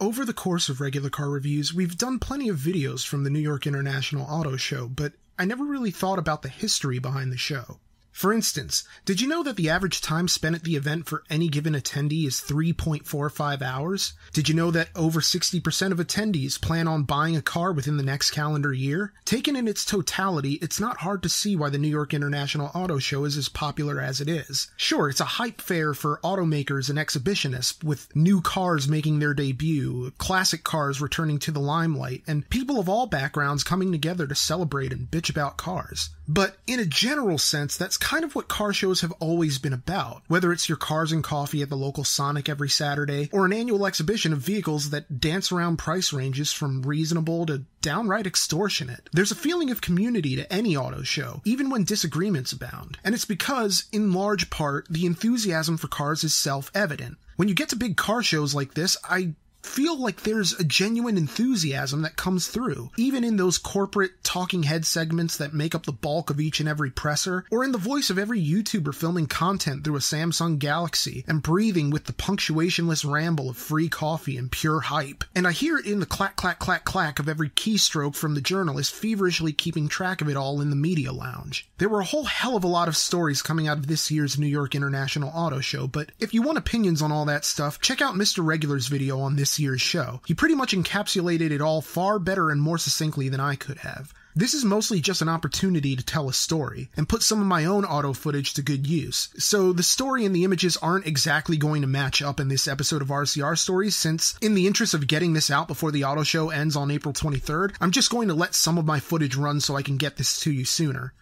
Over 0.00 0.24
the 0.24 0.32
course 0.32 0.68
of 0.68 0.80
regular 0.80 1.10
car 1.10 1.28
reviews, 1.28 1.74
we've 1.74 1.98
done 1.98 2.20
plenty 2.20 2.48
of 2.48 2.56
videos 2.56 3.04
from 3.04 3.24
the 3.24 3.30
New 3.30 3.40
York 3.40 3.66
International 3.66 4.24
Auto 4.26 4.56
Show, 4.56 4.86
but 4.86 5.14
I 5.36 5.44
never 5.44 5.64
really 5.64 5.90
thought 5.90 6.20
about 6.20 6.42
the 6.42 6.48
history 6.48 7.00
behind 7.00 7.32
the 7.32 7.36
show. 7.36 7.80
For 8.18 8.32
instance, 8.32 8.82
did 9.04 9.20
you 9.20 9.28
know 9.28 9.44
that 9.44 9.54
the 9.54 9.70
average 9.70 10.00
time 10.00 10.26
spent 10.26 10.56
at 10.56 10.64
the 10.64 10.74
event 10.74 11.06
for 11.06 11.22
any 11.30 11.46
given 11.46 11.74
attendee 11.74 12.26
is 12.26 12.40
3.45 12.40 13.62
hours? 13.62 14.14
Did 14.32 14.48
you 14.48 14.56
know 14.56 14.72
that 14.72 14.88
over 14.96 15.20
60% 15.20 15.92
of 15.92 15.98
attendees 15.98 16.60
plan 16.60 16.88
on 16.88 17.04
buying 17.04 17.36
a 17.36 17.42
car 17.42 17.70
within 17.70 17.96
the 17.96 18.02
next 18.02 18.32
calendar 18.32 18.72
year? 18.72 19.12
Taken 19.24 19.54
in 19.54 19.68
its 19.68 19.84
totality, 19.84 20.54
it's 20.54 20.80
not 20.80 20.96
hard 20.96 21.22
to 21.22 21.28
see 21.28 21.54
why 21.54 21.70
the 21.70 21.78
New 21.78 21.86
York 21.86 22.12
International 22.12 22.72
Auto 22.74 22.98
Show 22.98 23.24
is 23.24 23.36
as 23.36 23.48
popular 23.48 24.00
as 24.00 24.20
it 24.20 24.28
is. 24.28 24.68
Sure, 24.76 25.08
it's 25.08 25.20
a 25.20 25.36
hype 25.38 25.60
fair 25.60 25.94
for 25.94 26.18
automakers 26.24 26.90
and 26.90 26.98
exhibitionists, 26.98 27.84
with 27.84 28.08
new 28.16 28.40
cars 28.40 28.88
making 28.88 29.20
their 29.20 29.32
debut, 29.32 30.10
classic 30.18 30.64
cars 30.64 31.00
returning 31.00 31.38
to 31.38 31.52
the 31.52 31.60
limelight, 31.60 32.24
and 32.26 32.50
people 32.50 32.80
of 32.80 32.88
all 32.88 33.06
backgrounds 33.06 33.62
coming 33.62 33.92
together 33.92 34.26
to 34.26 34.34
celebrate 34.34 34.92
and 34.92 35.08
bitch 35.08 35.30
about 35.30 35.56
cars. 35.56 36.10
But 36.28 36.58
in 36.66 36.78
a 36.78 36.84
general 36.84 37.38
sense, 37.38 37.76
that's 37.76 37.96
kind 37.96 38.22
of 38.22 38.34
what 38.34 38.48
car 38.48 38.74
shows 38.74 39.00
have 39.00 39.12
always 39.12 39.58
been 39.58 39.72
about. 39.72 40.22
Whether 40.28 40.52
it's 40.52 40.68
your 40.68 40.76
cars 40.76 41.10
and 41.10 41.24
coffee 41.24 41.62
at 41.62 41.70
the 41.70 41.76
local 41.76 42.04
Sonic 42.04 42.50
every 42.50 42.68
Saturday, 42.68 43.30
or 43.32 43.46
an 43.46 43.52
annual 43.54 43.86
exhibition 43.86 44.34
of 44.34 44.40
vehicles 44.40 44.90
that 44.90 45.20
dance 45.20 45.50
around 45.50 45.78
price 45.78 46.12
ranges 46.12 46.52
from 46.52 46.82
reasonable 46.82 47.46
to 47.46 47.64
downright 47.80 48.26
extortionate. 48.26 49.08
There's 49.12 49.32
a 49.32 49.36
feeling 49.36 49.70
of 49.70 49.80
community 49.80 50.36
to 50.36 50.52
any 50.52 50.76
auto 50.76 51.02
show, 51.02 51.40
even 51.46 51.70
when 51.70 51.84
disagreements 51.84 52.52
abound. 52.52 52.98
And 53.02 53.14
it's 53.14 53.24
because, 53.24 53.86
in 53.90 54.12
large 54.12 54.50
part, 54.50 54.86
the 54.90 55.06
enthusiasm 55.06 55.78
for 55.78 55.88
cars 55.88 56.24
is 56.24 56.34
self 56.34 56.70
evident. 56.74 57.16
When 57.36 57.48
you 57.48 57.54
get 57.54 57.70
to 57.70 57.76
big 57.76 57.96
car 57.96 58.22
shows 58.22 58.54
like 58.54 58.74
this, 58.74 58.98
I 59.08 59.34
feel 59.62 59.98
like 59.98 60.22
there's 60.22 60.52
a 60.54 60.64
genuine 60.64 61.16
enthusiasm 61.16 62.02
that 62.02 62.16
comes 62.16 62.48
through, 62.48 62.90
even 62.96 63.24
in 63.24 63.36
those 63.36 63.58
corporate 63.58 64.22
talking 64.22 64.64
head 64.64 64.84
segments 64.84 65.36
that 65.36 65.54
make 65.54 65.74
up 65.74 65.86
the 65.86 65.92
bulk 65.92 66.30
of 66.30 66.40
each 66.40 66.60
and 66.60 66.68
every 66.68 66.90
presser, 66.90 67.44
or 67.50 67.64
in 67.64 67.72
the 67.72 67.78
voice 67.78 68.10
of 68.10 68.18
every 68.18 68.42
YouTuber 68.42 68.94
filming 68.94 69.26
content 69.26 69.84
through 69.84 69.96
a 69.96 70.00
Samsung 70.00 70.58
Galaxy 70.58 71.24
and 71.26 71.42
breathing 71.42 71.90
with 71.90 72.04
the 72.04 72.12
punctuationless 72.12 73.08
ramble 73.08 73.50
of 73.50 73.56
free 73.56 73.88
coffee 73.88 74.36
and 74.36 74.50
pure 74.50 74.80
hype. 74.80 75.24
And 75.34 75.46
I 75.46 75.52
hear 75.52 75.78
it 75.78 75.86
in 75.86 76.00
the 76.00 76.06
clack, 76.06 76.36
clack, 76.36 76.58
clack, 76.58 76.84
clack 76.84 77.18
of 77.18 77.28
every 77.28 77.50
keystroke 77.50 78.14
from 78.14 78.34
the 78.34 78.40
journalist 78.40 78.94
feverishly 78.94 79.52
keeping 79.52 79.88
track 79.88 80.20
of 80.20 80.28
it 80.28 80.36
all 80.36 80.60
in 80.60 80.70
the 80.70 80.76
media 80.76 81.12
lounge. 81.12 81.68
There 81.78 81.88
were 81.88 82.00
a 82.00 82.04
whole 82.04 82.24
hell 82.24 82.56
of 82.56 82.64
a 82.64 82.68
lot 82.68 82.88
of 82.88 82.96
stories 82.96 83.42
coming 83.42 83.68
out 83.68 83.78
of 83.78 83.86
this 83.86 84.10
year's 84.10 84.38
New 84.38 84.46
York 84.46 84.74
International 84.74 85.30
Auto 85.34 85.60
Show, 85.60 85.86
but 85.86 86.10
if 86.18 86.34
you 86.34 86.42
want 86.42 86.58
opinions 86.58 87.02
on 87.02 87.12
all 87.12 87.24
that 87.26 87.44
stuff, 87.44 87.80
check 87.80 88.00
out 88.00 88.14
Mr. 88.14 88.44
Regular's 88.44 88.88
video 88.88 89.20
on 89.20 89.36
this 89.36 89.47
year's 89.56 89.80
show. 89.80 90.20
He 90.26 90.34
pretty 90.34 90.56
much 90.56 90.74
encapsulated 90.74 91.52
it 91.52 91.60
all 91.60 91.80
far 91.80 92.18
better 92.18 92.50
and 92.50 92.60
more 92.60 92.76
succinctly 92.76 93.28
than 93.28 93.38
I 93.38 93.54
could 93.54 93.78
have. 93.78 94.12
This 94.34 94.54
is 94.54 94.64
mostly 94.64 95.00
just 95.00 95.22
an 95.22 95.28
opportunity 95.28 95.96
to 95.96 96.04
tell 96.04 96.28
a 96.28 96.32
story 96.32 96.90
and 96.96 97.08
put 97.08 97.22
some 97.22 97.40
of 97.40 97.46
my 97.46 97.64
own 97.64 97.84
auto 97.84 98.12
footage 98.12 98.54
to 98.54 98.62
good 98.62 98.86
use. 98.86 99.30
So 99.36 99.72
the 99.72 99.82
story 99.82 100.24
and 100.24 100.34
the 100.34 100.44
images 100.44 100.76
aren't 100.76 101.06
exactly 101.08 101.56
going 101.56 101.82
to 101.82 101.88
match 101.88 102.22
up 102.22 102.38
in 102.38 102.46
this 102.46 102.68
episode 102.68 103.02
of 103.02 103.08
RCR 103.08 103.58
Stories 103.58 103.96
since 103.96 104.36
in 104.40 104.54
the 104.54 104.68
interest 104.68 104.94
of 104.94 105.08
getting 105.08 105.32
this 105.32 105.50
out 105.50 105.66
before 105.66 105.90
the 105.90 106.04
auto 106.04 106.22
show 106.22 106.50
ends 106.50 106.76
on 106.76 106.90
April 106.90 107.12
23rd, 107.12 107.74
I'm 107.80 107.90
just 107.90 108.10
going 108.10 108.28
to 108.28 108.34
let 108.34 108.54
some 108.54 108.78
of 108.78 108.86
my 108.86 109.00
footage 109.00 109.34
run 109.34 109.60
so 109.60 109.76
I 109.76 109.82
can 109.82 109.96
get 109.96 110.16
this 110.16 110.38
to 110.40 110.52
you 110.52 110.64
sooner. 110.64 111.14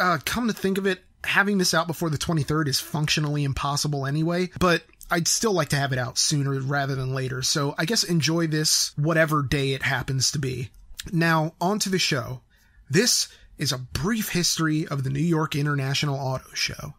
Uh, 0.00 0.18
come 0.24 0.48
to 0.48 0.54
think 0.54 0.78
of 0.78 0.86
it, 0.86 1.04
having 1.22 1.58
this 1.58 1.74
out 1.74 1.86
before 1.86 2.10
the 2.10 2.18
23rd 2.18 2.68
is 2.68 2.80
functionally 2.80 3.44
impossible 3.44 4.06
anyway, 4.06 4.50
but 4.58 4.82
I'd 5.14 5.28
still 5.28 5.52
like 5.52 5.68
to 5.68 5.76
have 5.76 5.92
it 5.92 5.98
out 5.98 6.18
sooner 6.18 6.58
rather 6.58 6.96
than 6.96 7.14
later, 7.14 7.40
so 7.40 7.76
I 7.78 7.84
guess 7.84 8.02
enjoy 8.02 8.48
this 8.48 8.92
whatever 8.96 9.44
day 9.44 9.72
it 9.72 9.84
happens 9.84 10.32
to 10.32 10.40
be. 10.40 10.70
Now, 11.12 11.54
on 11.60 11.78
to 11.80 11.88
the 11.88 12.00
show. 12.00 12.40
This 12.90 13.28
is 13.56 13.70
a 13.70 13.78
brief 13.78 14.30
history 14.30 14.88
of 14.88 15.04
the 15.04 15.10
New 15.10 15.20
York 15.20 15.54
International 15.54 16.16
Auto 16.16 16.52
Show. 16.54 16.94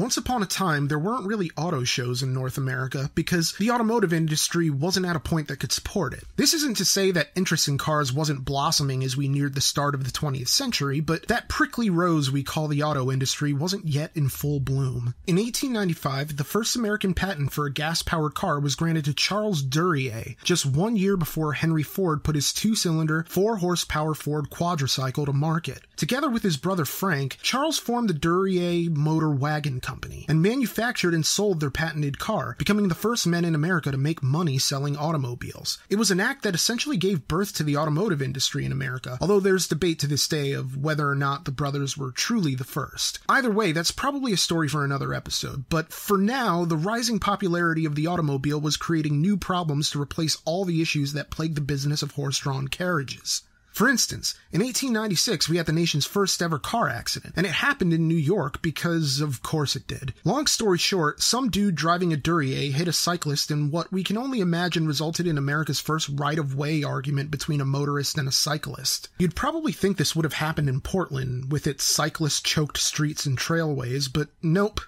Once 0.00 0.16
upon 0.16 0.42
a 0.42 0.46
time, 0.46 0.88
there 0.88 0.98
weren't 0.98 1.26
really 1.26 1.50
auto 1.58 1.84
shows 1.84 2.22
in 2.22 2.32
North 2.32 2.56
America 2.56 3.10
because 3.14 3.52
the 3.58 3.70
automotive 3.70 4.14
industry 4.14 4.70
wasn't 4.70 5.04
at 5.04 5.14
a 5.14 5.20
point 5.20 5.46
that 5.46 5.58
could 5.58 5.70
support 5.70 6.14
it. 6.14 6.24
This 6.36 6.54
isn't 6.54 6.78
to 6.78 6.86
say 6.86 7.10
that 7.10 7.28
interest 7.36 7.68
in 7.68 7.76
cars 7.76 8.10
wasn't 8.10 8.46
blossoming 8.46 9.04
as 9.04 9.14
we 9.14 9.28
neared 9.28 9.54
the 9.54 9.60
start 9.60 9.94
of 9.94 10.04
the 10.04 10.10
20th 10.10 10.48
century, 10.48 11.00
but 11.00 11.28
that 11.28 11.50
prickly 11.50 11.90
rose 11.90 12.30
we 12.30 12.42
call 12.42 12.66
the 12.66 12.82
auto 12.82 13.12
industry 13.12 13.52
wasn't 13.52 13.88
yet 13.88 14.10
in 14.14 14.30
full 14.30 14.58
bloom. 14.58 15.14
In 15.26 15.36
1895, 15.36 16.38
the 16.38 16.44
first 16.44 16.76
American 16.76 17.12
patent 17.12 17.52
for 17.52 17.66
a 17.66 17.72
gas 17.72 18.00
powered 18.00 18.34
car 18.34 18.58
was 18.58 18.76
granted 18.76 19.04
to 19.04 19.12
Charles 19.12 19.60
Duryea, 19.60 20.34
just 20.42 20.64
one 20.64 20.96
year 20.96 21.18
before 21.18 21.52
Henry 21.52 21.82
Ford 21.82 22.24
put 22.24 22.36
his 22.36 22.54
two 22.54 22.74
cylinder, 22.74 23.26
4 23.28 23.58
horsepower 23.58 24.14
Ford 24.14 24.48
quadricycle 24.48 25.26
to 25.26 25.34
market. 25.34 25.82
Together 25.96 26.30
with 26.30 26.42
his 26.42 26.56
brother 26.56 26.86
Frank, 26.86 27.36
Charles 27.42 27.78
formed 27.78 28.08
the 28.08 28.14
Duryea 28.14 28.88
Motor 28.88 29.28
Wagon 29.28 29.78
Company 29.80 29.89
and 30.28 30.42
manufactured 30.42 31.14
and 31.14 31.24
sold 31.26 31.60
their 31.60 31.70
patented 31.70 32.18
car, 32.18 32.54
becoming 32.58 32.88
the 32.88 32.94
first 32.94 33.26
men 33.26 33.44
in 33.44 33.54
America 33.54 33.90
to 33.90 33.96
make 33.96 34.22
money 34.22 34.58
selling 34.58 34.96
automobiles. 34.96 35.78
It 35.88 35.96
was 35.96 36.10
an 36.10 36.20
act 36.20 36.42
that 36.42 36.54
essentially 36.54 36.96
gave 36.96 37.26
birth 37.28 37.54
to 37.54 37.62
the 37.62 37.76
automotive 37.76 38.22
industry 38.22 38.64
in 38.64 38.72
America, 38.72 39.18
although 39.20 39.40
there's 39.40 39.68
debate 39.68 39.98
to 40.00 40.06
this 40.06 40.28
day 40.28 40.52
of 40.52 40.76
whether 40.76 41.08
or 41.08 41.14
not 41.14 41.44
the 41.44 41.50
brothers 41.50 41.96
were 41.96 42.12
truly 42.12 42.54
the 42.54 42.64
first. 42.64 43.18
Either 43.28 43.50
way, 43.50 43.72
that's 43.72 43.90
probably 43.90 44.32
a 44.32 44.36
story 44.36 44.68
for 44.68 44.84
another 44.84 45.14
episode, 45.14 45.64
but 45.68 45.92
for 45.92 46.18
now, 46.18 46.64
the 46.64 46.76
rising 46.76 47.18
popularity 47.18 47.84
of 47.84 47.94
the 47.94 48.06
automobile 48.06 48.60
was 48.60 48.76
creating 48.76 49.20
new 49.20 49.36
problems 49.36 49.90
to 49.90 50.00
replace 50.00 50.38
all 50.44 50.64
the 50.64 50.82
issues 50.82 51.12
that 51.12 51.30
plagued 51.30 51.56
the 51.56 51.60
business 51.60 52.02
of 52.02 52.12
horse 52.12 52.38
drawn 52.38 52.68
carriages. 52.68 53.42
For 53.72 53.88
instance, 53.88 54.34
in 54.52 54.60
1896 54.60 55.48
we 55.48 55.56
had 55.56 55.66
the 55.66 55.72
nation's 55.72 56.04
first 56.04 56.42
ever 56.42 56.58
car 56.58 56.88
accident, 56.88 57.34
and 57.36 57.46
it 57.46 57.52
happened 57.52 57.92
in 57.92 58.08
New 58.08 58.14
York 58.14 58.60
because 58.62 59.20
of 59.20 59.42
course 59.42 59.76
it 59.76 59.86
did. 59.86 60.12
Long 60.24 60.46
story 60.46 60.78
short, 60.78 61.22
some 61.22 61.50
dude 61.50 61.76
driving 61.76 62.12
a 62.12 62.16
Duryea 62.16 62.72
hit 62.72 62.88
a 62.88 62.92
cyclist 62.92 63.50
in 63.50 63.70
what 63.70 63.92
we 63.92 64.02
can 64.02 64.18
only 64.18 64.40
imagine 64.40 64.86
resulted 64.86 65.26
in 65.26 65.38
America's 65.38 65.80
first 65.80 66.10
right-of-way 66.12 66.82
argument 66.82 67.30
between 67.30 67.60
a 67.60 67.64
motorist 67.64 68.18
and 68.18 68.28
a 68.28 68.32
cyclist. 68.32 69.08
You'd 69.18 69.36
probably 69.36 69.72
think 69.72 69.96
this 69.96 70.16
would 70.16 70.24
have 70.24 70.34
happened 70.34 70.68
in 70.68 70.80
Portland, 70.80 71.52
with 71.52 71.66
its 71.66 71.84
cyclist-choked 71.84 72.76
streets 72.78 73.24
and 73.24 73.38
trailways, 73.38 74.12
but 74.12 74.28
nope. 74.42 74.80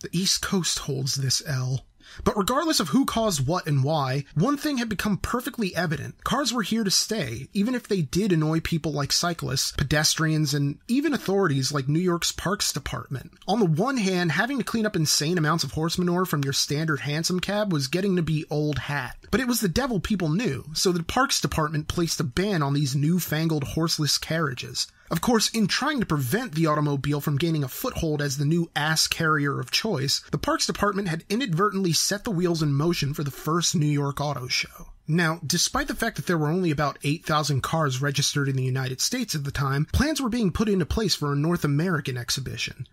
The 0.00 0.08
East 0.12 0.42
Coast 0.42 0.80
holds 0.80 1.14
this 1.14 1.42
L. 1.46 1.84
But 2.22 2.36
regardless 2.36 2.80
of 2.80 2.90
who 2.90 3.04
caused 3.04 3.46
what 3.46 3.66
and 3.66 3.82
why, 3.82 4.24
one 4.34 4.56
thing 4.56 4.78
had 4.78 4.88
become 4.88 5.16
perfectly 5.16 5.74
evident. 5.74 6.22
Cars 6.22 6.52
were 6.52 6.62
here 6.62 6.84
to 6.84 6.90
stay, 6.90 7.48
even 7.52 7.74
if 7.74 7.88
they 7.88 8.02
did 8.02 8.30
annoy 8.30 8.60
people 8.60 8.92
like 8.92 9.10
cyclists, 9.10 9.72
pedestrians, 9.72 10.54
and 10.54 10.78
even 10.86 11.12
authorities 11.12 11.72
like 11.72 11.88
New 11.88 11.98
York's 11.98 12.32
Parks 12.32 12.72
Department. 12.72 13.32
On 13.48 13.58
the 13.58 13.66
one 13.66 13.96
hand, 13.96 14.32
having 14.32 14.58
to 14.58 14.64
clean 14.64 14.86
up 14.86 14.96
insane 14.96 15.38
amounts 15.38 15.64
of 15.64 15.72
horse 15.72 15.98
manure 15.98 16.24
from 16.24 16.44
your 16.44 16.52
standard 16.52 17.00
hansom 17.00 17.40
cab 17.40 17.72
was 17.72 17.88
getting 17.88 18.16
to 18.16 18.22
be 18.22 18.44
old 18.50 18.78
hat. 18.78 19.16
But 19.30 19.40
it 19.40 19.48
was 19.48 19.60
the 19.60 19.68
devil 19.68 19.98
people 20.00 20.28
knew, 20.28 20.64
so 20.74 20.92
the 20.92 21.02
Parks 21.02 21.40
Department 21.40 21.88
placed 21.88 22.20
a 22.20 22.24
ban 22.24 22.62
on 22.62 22.74
these 22.74 22.94
newfangled 22.94 23.64
horseless 23.64 24.18
carriages. 24.18 24.86
Of 25.10 25.20
course, 25.20 25.50
in 25.50 25.66
trying 25.66 26.00
to 26.00 26.06
prevent 26.06 26.54
the 26.54 26.66
automobile 26.66 27.20
from 27.20 27.36
gaining 27.36 27.62
a 27.62 27.68
foothold 27.68 28.22
as 28.22 28.38
the 28.38 28.44
new 28.44 28.70
ass 28.74 29.06
carrier 29.06 29.60
of 29.60 29.70
choice, 29.70 30.20
the 30.30 30.38
Parks 30.38 30.66
Department 30.66 31.08
had 31.08 31.24
inadvertently 31.28 31.92
set 31.92 32.24
the 32.24 32.30
wheels 32.30 32.62
in 32.62 32.72
motion 32.72 33.12
for 33.12 33.22
the 33.22 33.30
first 33.30 33.74
New 33.74 33.86
York 33.86 34.20
Auto 34.20 34.48
Show. 34.48 34.88
Now, 35.06 35.40
despite 35.46 35.88
the 35.88 35.94
fact 35.94 36.16
that 36.16 36.26
there 36.26 36.38
were 36.38 36.48
only 36.48 36.70
about 36.70 36.98
8,000 37.04 37.62
cars 37.62 38.00
registered 38.00 38.48
in 38.48 38.56
the 38.56 38.64
United 38.64 39.02
States 39.02 39.34
at 39.34 39.44
the 39.44 39.50
time, 39.50 39.86
plans 39.92 40.22
were 40.22 40.30
being 40.30 40.50
put 40.50 40.68
into 40.68 40.86
place 40.86 41.14
for 41.14 41.32
a 41.32 41.36
North 41.36 41.64
American 41.64 42.16
exhibition. 42.16 42.86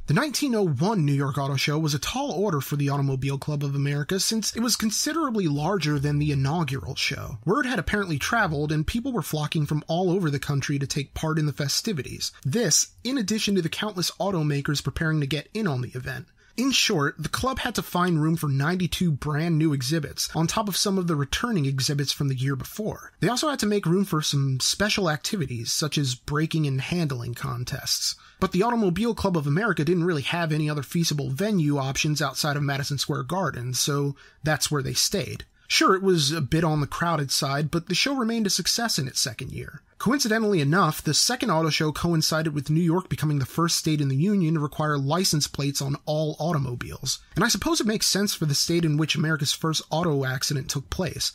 The 0.06 0.12
1901 0.12 1.06
New 1.06 1.14
York 1.14 1.38
Auto 1.38 1.56
Show 1.56 1.78
was 1.78 1.94
a 1.94 1.98
tall 1.98 2.32
order 2.32 2.60
for 2.60 2.76
the 2.76 2.90
Automobile 2.90 3.38
Club 3.38 3.64
of 3.64 3.74
America 3.74 4.20
since 4.20 4.54
it 4.54 4.60
was 4.60 4.76
considerably 4.76 5.48
larger 5.48 5.98
than 5.98 6.18
the 6.18 6.30
inaugural 6.30 6.94
show. 6.94 7.38
Word 7.46 7.64
had 7.64 7.78
apparently 7.78 8.18
traveled 8.18 8.70
and 8.70 8.86
people 8.86 9.14
were 9.14 9.22
flocking 9.22 9.64
from 9.64 9.82
all 9.88 10.10
over 10.10 10.28
the 10.28 10.38
country 10.38 10.78
to 10.78 10.86
take 10.86 11.14
part 11.14 11.38
in 11.38 11.46
the 11.46 11.54
festivities. 11.54 12.32
This, 12.44 12.88
in 13.02 13.16
addition 13.16 13.54
to 13.54 13.62
the 13.62 13.70
countless 13.70 14.10
automakers 14.20 14.84
preparing 14.84 15.20
to 15.20 15.26
get 15.26 15.48
in 15.54 15.66
on 15.66 15.80
the 15.80 15.92
event. 15.94 16.26
In 16.56 16.70
short, 16.70 17.16
the 17.18 17.28
club 17.28 17.58
had 17.58 17.74
to 17.74 17.82
find 17.82 18.22
room 18.22 18.36
for 18.36 18.48
92 18.48 19.10
brand 19.10 19.58
new 19.58 19.72
exhibits, 19.72 20.28
on 20.36 20.46
top 20.46 20.68
of 20.68 20.76
some 20.76 20.98
of 20.98 21.08
the 21.08 21.16
returning 21.16 21.66
exhibits 21.66 22.12
from 22.12 22.28
the 22.28 22.36
year 22.36 22.54
before. 22.54 23.10
They 23.18 23.28
also 23.28 23.50
had 23.50 23.58
to 23.58 23.66
make 23.66 23.86
room 23.86 24.04
for 24.04 24.22
some 24.22 24.60
special 24.60 25.10
activities, 25.10 25.72
such 25.72 25.98
as 25.98 26.14
braking 26.14 26.64
and 26.66 26.80
handling 26.80 27.34
contests. 27.34 28.14
But 28.38 28.52
the 28.52 28.62
Automobile 28.62 29.16
Club 29.16 29.36
of 29.36 29.48
America 29.48 29.84
didn't 29.84 30.04
really 30.04 30.22
have 30.22 30.52
any 30.52 30.70
other 30.70 30.84
feasible 30.84 31.28
venue 31.30 31.76
options 31.76 32.22
outside 32.22 32.56
of 32.56 32.62
Madison 32.62 32.98
Square 32.98 33.24
Garden, 33.24 33.74
so 33.74 34.14
that's 34.44 34.70
where 34.70 34.82
they 34.82 34.94
stayed. 34.94 35.44
Sure, 35.66 35.94
it 35.94 36.02
was 36.02 36.30
a 36.30 36.40
bit 36.40 36.64
on 36.64 36.80
the 36.80 36.86
crowded 36.86 37.30
side, 37.30 37.70
but 37.70 37.88
the 37.88 37.94
show 37.94 38.14
remained 38.14 38.46
a 38.46 38.50
success 38.50 38.98
in 38.98 39.08
its 39.08 39.20
second 39.20 39.50
year. 39.50 39.82
Coincidentally 39.98 40.60
enough, 40.60 41.02
the 41.02 41.14
second 41.14 41.50
auto 41.50 41.70
show 41.70 41.90
coincided 41.90 42.54
with 42.54 42.68
New 42.68 42.82
York 42.82 43.08
becoming 43.08 43.38
the 43.38 43.46
first 43.46 43.76
state 43.76 44.00
in 44.00 44.08
the 44.08 44.16
Union 44.16 44.54
to 44.54 44.60
require 44.60 44.98
license 44.98 45.46
plates 45.46 45.80
on 45.80 45.96
all 46.04 46.36
automobiles. 46.38 47.20
And 47.34 47.44
I 47.44 47.48
suppose 47.48 47.80
it 47.80 47.86
makes 47.86 48.06
sense 48.06 48.34
for 48.34 48.44
the 48.44 48.54
state 48.54 48.84
in 48.84 48.98
which 48.98 49.14
America's 49.14 49.52
first 49.52 49.82
auto 49.90 50.24
accident 50.26 50.68
took 50.68 50.90
place. 50.90 51.32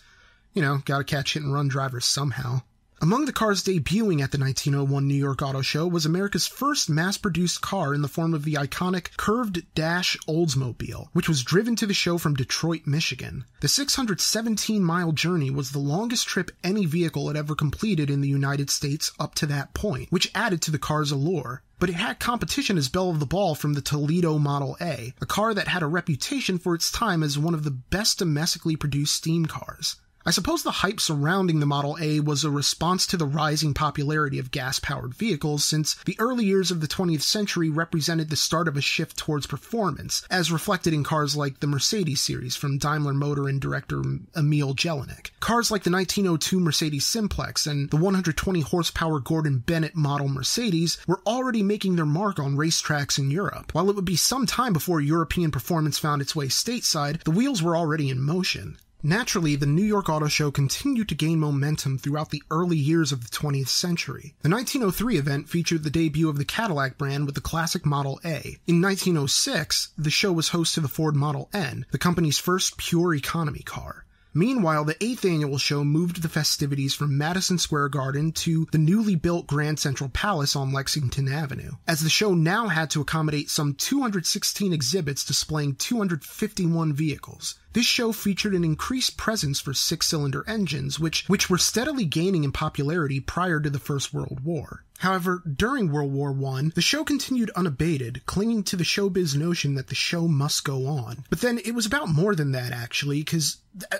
You 0.54 0.62
know, 0.62 0.82
gotta 0.86 1.04
catch 1.04 1.34
hit 1.34 1.44
and 1.44 1.54
run 1.54 1.68
drivers 1.68 2.06
somehow. 2.06 2.62
Among 3.02 3.24
the 3.24 3.32
cars 3.32 3.64
debuting 3.64 4.22
at 4.22 4.32
the 4.32 4.38
1901 4.38 5.08
New 5.08 5.14
York 5.14 5.42
Auto 5.42 5.62
Show 5.62 5.88
was 5.88 6.06
America's 6.06 6.48
first 6.48 6.90
mass 6.90 7.18
produced 7.18 7.62
car 7.62 7.94
in 7.94 8.02
the 8.02 8.10
form 8.10 8.34
of 8.34 8.44
the 8.44 8.56
iconic 8.56 9.16
curved 9.16 9.64
dash 9.74 10.18
Oldsmobile, 10.28 11.08
which 11.14 11.30
was 11.30 11.42
driven 11.42 11.78
to 11.78 11.86
the 11.86 11.94
show 11.94 12.18
from 12.18 12.34
Detroit, 12.34 12.82
Michigan. 12.86 13.46
The 13.62 13.70
617 13.70 14.84
mile 14.84 15.14
journey 15.14 15.50
was 15.50 15.72
the 15.72 15.80
longest 15.80 16.28
trip 16.28 16.52
any 16.62 16.86
vehicle 16.86 17.30
had 17.30 17.38
ever 17.38 17.56
completed 17.56 18.10
in 18.10 18.20
the 18.20 18.28
United 18.28 18.70
States 18.70 19.14
up 19.18 19.34
to 19.36 19.46
that 19.46 19.74
point, 19.74 20.12
which 20.12 20.30
added 20.36 20.62
to 20.64 20.72
the 20.72 20.78
car's 20.78 21.12
allure 21.12 21.64
but 21.80 21.90
it 21.90 21.96
had 21.96 22.20
competition 22.20 22.78
as 22.78 22.90
belle 22.90 23.10
of 23.10 23.22
the 23.22 23.26
ball 23.26 23.56
from 23.56 23.76
the 23.76 23.82
Toledo 23.82 24.38
Model 24.38 24.76
A, 24.82 25.14
a 25.22 25.26
car 25.26 25.54
that 25.54 25.70
had 25.70 25.82
a 25.82 25.88
reputation 25.88 26.60
for 26.60 26.76
its 26.76 26.92
time 26.92 27.24
as 27.24 27.40
one 27.40 27.54
of 27.54 27.64
the 27.64 27.72
best 27.72 28.20
domestically 28.20 28.76
produced 28.76 29.16
steam 29.16 29.46
cars. 29.46 29.96
I 30.30 30.32
suppose 30.32 30.62
the 30.62 30.86
hype 30.86 31.00
surrounding 31.00 31.60
the 31.60 31.66
Model 31.66 31.98
A 32.00 32.20
was 32.20 32.44
a 32.44 32.52
response 32.52 33.08
to 33.08 33.18
the 33.18 33.26
rising 33.26 33.74
popularity 33.74 34.38
of 34.38 34.52
gas 34.52 34.78
powered 34.78 35.16
vehicles, 35.16 35.66
since 35.66 35.96
the 36.06 36.16
early 36.20 36.46
years 36.46 36.70
of 36.70 36.82
the 36.82 36.88
20th 36.88 37.24
century 37.24 37.68
represented 37.68 38.30
the 38.30 38.36
start 38.36 38.68
of 38.68 38.78
a 38.78 38.82
shift 38.82 39.18
towards 39.18 39.48
performance, 39.48 40.22
as 40.30 40.52
reflected 40.52 40.94
in 40.94 41.04
cars 41.04 41.36
like 41.36 41.62
the 41.62 41.66
Mercedes 41.66 42.22
series 42.22 42.56
from 42.56 42.78
Daimler 42.78 43.16
Motor 43.16 43.48
and 43.48 43.60
director 43.60 44.04
Emil 44.36 44.76
Jelinek. 44.76 45.32
Cars 45.40 45.72
like 45.72 45.82
the 45.82 45.90
1902 45.90 46.60
Mercedes 46.60 47.08
Simplex 47.08 47.66
and 47.66 47.90
the 47.90 47.98
120 47.98 48.62
horsepower 48.62 49.20
Gordon 49.20 49.58
Bennett 49.58 49.96
model 49.96 50.28
Mercedes 50.28 51.00
were 51.08 51.24
already 51.26 51.64
making 51.64 51.96
their 51.96 52.06
mark 52.06 52.38
on 52.38 52.56
racetracks 52.56 53.18
in 53.18 53.32
Europe. 53.32 53.74
While 53.74 53.90
it 53.90 53.96
would 53.96 54.06
be 54.06 54.16
some 54.16 54.46
time 54.46 54.74
before 54.74 55.02
European 55.02 55.50
performance 55.50 55.98
found 55.98 56.22
its 56.22 56.36
way 56.36 56.50
stateside, 56.50 57.24
the 57.24 57.32
wheels 57.32 57.64
were 57.64 57.76
already 57.76 58.12
in 58.12 58.22
motion. 58.22 58.78
Naturally, 59.02 59.56
the 59.56 59.66
New 59.66 59.84
York 59.84 60.10
Auto 60.10 60.28
Show 60.28 60.52
continued 60.52 61.08
to 61.08 61.16
gain 61.16 61.40
momentum 61.40 61.98
throughout 61.98 62.32
the 62.32 62.44
early 62.52 62.76
years 62.76 63.14
of 63.14 63.24
the 63.24 63.30
20th 63.30 63.70
century. 63.70 64.36
The 64.42 64.50
1903 64.50 65.18
event 65.18 65.48
featured 65.48 65.84
the 65.86 65.90
debut 65.90 66.28
of 66.28 66.38
the 66.38 66.44
Cadillac 66.44 66.98
brand 66.98 67.26
with 67.26 67.36
the 67.36 67.42
classic 67.42 67.86
Model 67.86 68.20
A. 68.26 68.58
In 68.68 68.82
1906, 68.82 69.94
the 69.98 70.10
show 70.10 70.34
was 70.34 70.50
host 70.50 70.74
to 70.74 70.82
the 70.82 70.90
Ford 70.90 71.16
Model 71.16 71.50
N, 71.54 71.86
the 71.92 71.98
company's 71.98 72.40
first 72.40 72.76
pure 72.76 73.16
economy 73.16 73.62
car. 73.62 74.06
Meanwhile, 74.34 74.86
the 74.86 74.94
8th 74.96 75.26
annual 75.28 75.58
show 75.58 75.84
moved 75.84 76.22
the 76.22 76.30
festivities 76.30 76.94
from 76.94 77.18
Madison 77.18 77.58
Square 77.58 77.90
Garden 77.90 78.32
to 78.34 78.68
the 78.72 78.78
newly 78.78 79.16
built 79.16 79.48
Grand 79.48 79.80
Central 79.80 80.10
Palace 80.10 80.56
on 80.56 80.72
Lexington 80.72 81.28
Avenue, 81.28 81.72
as 81.88 82.02
the 82.02 82.10
show 82.10 82.36
now 82.36 82.68
had 82.68 82.92
to 82.92 83.02
accommodate 83.02 83.50
some 83.50 83.74
216 83.74 84.72
exhibits 84.72 85.26
displaying 85.26 85.76
251 85.76 86.94
vehicles. 86.94 87.56
This 87.74 87.86
show 87.86 88.12
featured 88.12 88.56
an 88.56 88.64
increased 88.64 89.16
presence 89.16 89.60
for 89.60 89.74
six-cylinder 89.74 90.44
engines, 90.48 91.00
which, 91.00 91.28
which 91.28 91.50
were 91.50 91.58
steadily 91.58 92.06
gaining 92.06 92.44
in 92.44 92.52
popularity 92.52 93.20
prior 93.20 93.60
to 93.60 93.70
the 93.70 93.80
First 93.80 94.14
World 94.14 94.40
War. 94.44 94.84
However, 95.00 95.42
during 95.46 95.92
World 95.92 96.12
War 96.12 96.36
I, 96.56 96.72
the 96.76 96.82
show 96.82 97.06
continued 97.06 97.52
unabated, 97.52 98.22
clinging 98.26 98.64
to 98.64 98.76
the 98.76 98.84
showbiz 98.84 99.34
notion 99.34 99.76
that 99.76 99.88
the 99.88 99.96
show 99.96 100.28
must 100.28 100.66
go 100.66 100.88
on. 100.88 101.24
But 101.30 101.40
then 101.40 101.58
it 101.60 101.74
was 101.74 101.86
about 101.86 102.10
more 102.10 102.36
than 102.36 102.52
that, 102.52 102.74
actually, 102.74 103.20
because, 103.20 103.60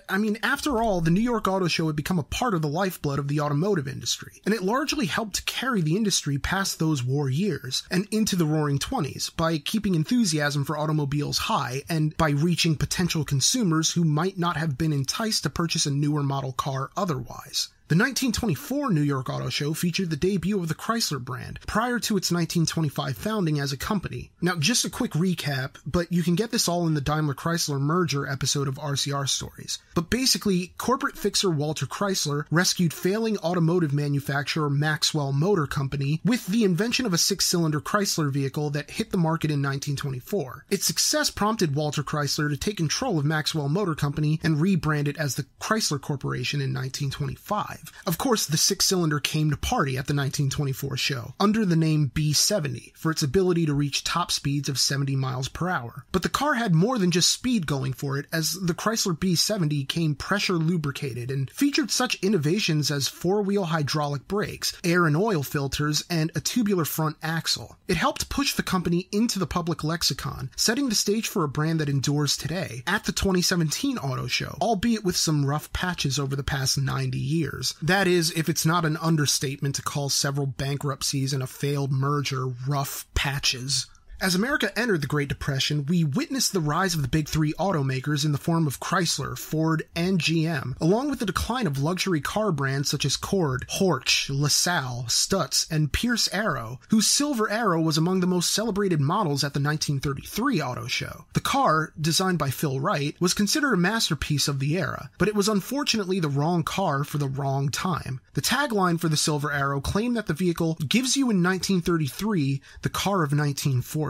I 0.10 0.18
mean, 0.18 0.38
after 0.44 0.82
all, 0.82 1.00
the 1.00 1.10
New 1.10 1.22
York 1.22 1.48
Auto 1.48 1.70
Show 1.70 1.88
had 1.88 1.96
become 1.96 2.20
a 2.20 2.24
part 2.24 2.54
of 2.54 2.62
the 2.62 2.68
lifeblood 2.68 3.18
of 3.18 3.30
the 3.30 3.40
automotive 3.40 3.88
industry, 3.88 4.42
and 4.46 4.54
it 4.54 4.62
largely 4.62 5.06
helped 5.06 5.46
carry 5.46 5.82
the 5.82 5.96
industry 5.96 6.38
past 6.38 6.80
those 6.80 7.02
war 7.02 7.30
years 7.30 7.84
and 7.90 8.06
into 8.12 8.36
the 8.36 8.46
roaring 8.46 8.78
20s 8.78 9.34
by 9.38 9.58
keeping 9.58 9.96
enthusiasm 9.96 10.66
for 10.66 10.78
automobiles 10.78 11.38
high 11.38 11.82
and 11.88 12.18
by 12.18 12.32
reaching 12.32 12.76
potential 12.76 13.24
consumers 13.24 13.59
who 13.94 14.04
might 14.04 14.38
not 14.38 14.58
have 14.58 14.78
been 14.78 14.94
enticed 14.94 15.44
to 15.44 15.50
purchase 15.50 15.86
a 15.86 15.92
newer 15.92 16.24
model 16.24 16.54
car 16.54 16.90
otherwise. 16.96 17.70
The 17.90 17.96
1924 17.96 18.92
New 18.92 19.02
York 19.02 19.32
Auto 19.32 19.50
Show 19.50 19.74
featured 19.74 20.12
the 20.12 20.16
debut 20.16 20.60
of 20.60 20.68
the 20.68 20.76
Chrysler 20.76 21.20
brand 21.20 21.60
prior 21.66 21.98
to 21.98 22.18
its 22.18 22.32
1925 22.32 23.18
founding 23.18 23.60
as 23.60 23.74
a 23.74 23.78
company. 23.78 24.30
Now, 24.42 24.58
just 24.58 24.86
a 24.86 24.92
quick 24.92 25.14
recap, 25.14 25.78
but 25.88 26.14
you 26.14 26.22
can 26.22 26.36
get 26.36 26.52
this 26.52 26.68
all 26.68 26.86
in 26.86 26.94
the 26.94 27.02
Daimler 27.02 27.34
Chrysler 27.34 27.82
merger 27.82 28.28
episode 28.28 28.68
of 28.68 28.76
RCR 28.76 29.28
Stories. 29.28 29.80
But 29.96 30.12
basically, 30.12 30.72
corporate 30.78 31.18
fixer 31.18 31.50
Walter 31.50 31.88
Chrysler 31.88 32.46
rescued 32.52 32.94
failing 32.94 33.40
automotive 33.40 33.92
manufacturer 33.92 34.70
Maxwell 34.70 35.32
Motor 35.32 35.66
Company 35.66 36.22
with 36.24 36.46
the 36.46 36.66
invention 36.66 37.08
of 37.08 37.14
a 37.16 37.18
six 37.18 37.46
cylinder 37.46 37.82
Chrysler 37.82 38.30
vehicle 38.30 38.70
that 38.70 38.92
hit 38.92 39.10
the 39.10 39.18
market 39.18 39.50
in 39.50 39.64
1924. 39.64 40.66
Its 40.70 40.86
success 40.86 41.32
prompted 41.32 41.74
Walter 41.74 42.04
Chrysler 42.04 42.52
to 42.52 42.58
take 42.58 42.78
control 42.78 43.18
of 43.18 43.26
Maxwell 43.26 43.68
Motor 43.68 43.96
Company 43.96 44.40
and 44.44 44.58
rebrand 44.58 45.08
it 45.08 45.18
as 45.18 45.34
the 45.34 45.48
Chrysler 45.60 46.00
Corporation 46.00 46.62
in 46.62 46.72
1925. 46.72 47.79
Of 48.06 48.18
course, 48.18 48.46
the 48.46 48.58
six 48.58 48.86
cylinder 48.86 49.20
came 49.20 49.50
to 49.52 49.58
party 49.58 49.94
at 49.94 50.08
the 50.08 50.16
1924 50.16 50.98
show 50.98 51.34
under 51.40 51.66
the 51.66 51.76
name 51.76 52.12
B70 52.14 52.96
for 52.96 53.12
its 53.12 53.24
ability 53.24 53.66
to 53.66 53.74
reach 53.74 54.04
top 54.04 54.32
speeds 54.32 54.70
of 54.70 54.80
70 54.80 55.16
miles 55.16 55.48
per 55.48 55.70
hour. 55.70 56.06
But 56.12 56.24
the 56.24 56.30
car 56.30 56.56
had 56.56 56.74
more 56.74 56.98
than 56.98 57.12
just 57.12 57.32
speed 57.32 57.68
going 57.68 57.94
for 57.94 58.18
it, 58.18 58.26
as 58.32 58.54
the 58.54 58.74
Chrysler 58.74 59.18
B70 59.18 59.88
came 59.88 60.16
pressure 60.16 60.54
lubricated 60.54 61.30
and 61.32 61.50
featured 61.52 61.92
such 61.92 62.22
innovations 62.24 62.90
as 62.90 63.08
four 63.08 63.42
wheel 63.42 63.66
hydraulic 63.66 64.28
brakes, 64.28 64.74
air 64.84 65.06
and 65.06 65.16
oil 65.16 65.44
filters, 65.44 66.04
and 66.10 66.32
a 66.36 66.42
tubular 66.42 66.86
front 66.86 67.18
axle. 67.22 67.78
It 67.88 67.98
helped 67.98 68.30
push 68.30 68.54
the 68.54 68.64
company 68.64 69.08
into 69.12 69.40
the 69.40 69.48
public 69.48 69.84
lexicon, 69.84 70.50
setting 70.56 70.90
the 70.90 70.96
stage 70.96 71.28
for 71.28 71.44
a 71.44 71.50
brand 71.50 71.80
that 71.80 71.90
endures 71.90 72.38
today 72.38 72.84
at 72.88 73.04
the 73.06 73.12
2017 73.12 73.98
auto 73.98 74.28
show, 74.28 74.58
albeit 74.62 75.04
with 75.04 75.16
some 75.16 75.46
rough 75.46 75.72
patches 75.74 76.20
over 76.20 76.36
the 76.36 76.44
past 76.44 76.78
90 76.78 77.18
years. 77.18 77.69
That 77.82 78.08
is, 78.08 78.32
if 78.32 78.50
it's 78.50 78.66
not 78.66 78.86
an 78.86 78.98
understatement 78.98 79.76
to 79.76 79.82
call 79.82 80.10
several 80.10 80.48
bankruptcies 80.48 81.34
and 81.34 81.44
a 81.44 81.48
failed 81.48 81.92
merger 81.92 82.48
rough 82.68 83.06
patches. 83.14 83.88
As 84.22 84.36
America 84.36 84.78
entered 84.78 85.00
the 85.00 85.08
Great 85.08 85.30
Depression, 85.30 85.86
we 85.86 86.04
witnessed 86.04 86.52
the 86.52 86.60
rise 86.60 86.94
of 86.94 87.02
the 87.02 87.08
big 87.08 87.30
three 87.30 87.54
automakers 87.54 88.26
in 88.26 88.34
the 88.34 88.38
form 88.38 88.68
of 88.68 88.82
Chrysler, 88.82 89.38
Ford, 89.38 89.84
and 89.96 90.20
GM, 90.20 90.76
along 90.82 91.10
with 91.10 91.20
the 91.20 91.26
decline 91.26 91.66
of 91.66 91.82
luxury 91.82 92.20
car 92.20 92.52
brands 92.52 92.90
such 92.90 93.06
as 93.06 93.16
Cord, 93.16 93.66
Horch, 93.80 94.30
LaSalle, 94.30 95.06
Stutz, 95.08 95.72
and 95.72 95.94
Pierce 95.94 96.28
Arrow, 96.34 96.82
whose 96.90 97.08
Silver 97.08 97.50
Arrow 97.50 97.80
was 97.80 97.98
among 97.98 98.20
the 98.20 98.28
most 98.28 98.52
celebrated 98.52 99.00
models 99.00 99.46
at 99.46 99.54
the 99.54 99.62
1933 99.62 100.62
auto 100.62 100.88
show. 100.88 101.24
The 101.32 101.40
car, 101.40 101.94
designed 102.00 102.40
by 102.40 102.50
Phil 102.50 102.82
Wright, 102.82 103.16
was 103.22 103.34
considered 103.34 103.74
a 103.74 103.78
masterpiece 103.78 104.50
of 104.50 104.60
the 104.60 104.78
era, 104.78 105.10
but 105.18 105.30
it 105.30 105.36
was 105.36 105.48
unfortunately 105.48 106.20
the 106.20 106.28
wrong 106.28 106.64
car 106.64 107.06
for 107.06 107.20
the 107.20 107.30
wrong 107.30 107.70
time. 107.70 108.20
The 108.34 108.42
tagline 108.42 109.00
for 109.00 109.08
the 109.08 109.16
Silver 109.16 109.50
Arrow 109.50 109.80
claimed 109.80 110.18
that 110.18 110.28
the 110.28 110.34
vehicle 110.34 110.78
gives 110.86 111.16
you 111.16 111.30
in 111.30 111.42
1933 111.42 112.62
the 112.82 112.90
car 112.90 113.24
of 113.24 113.32
1940. 113.32 114.09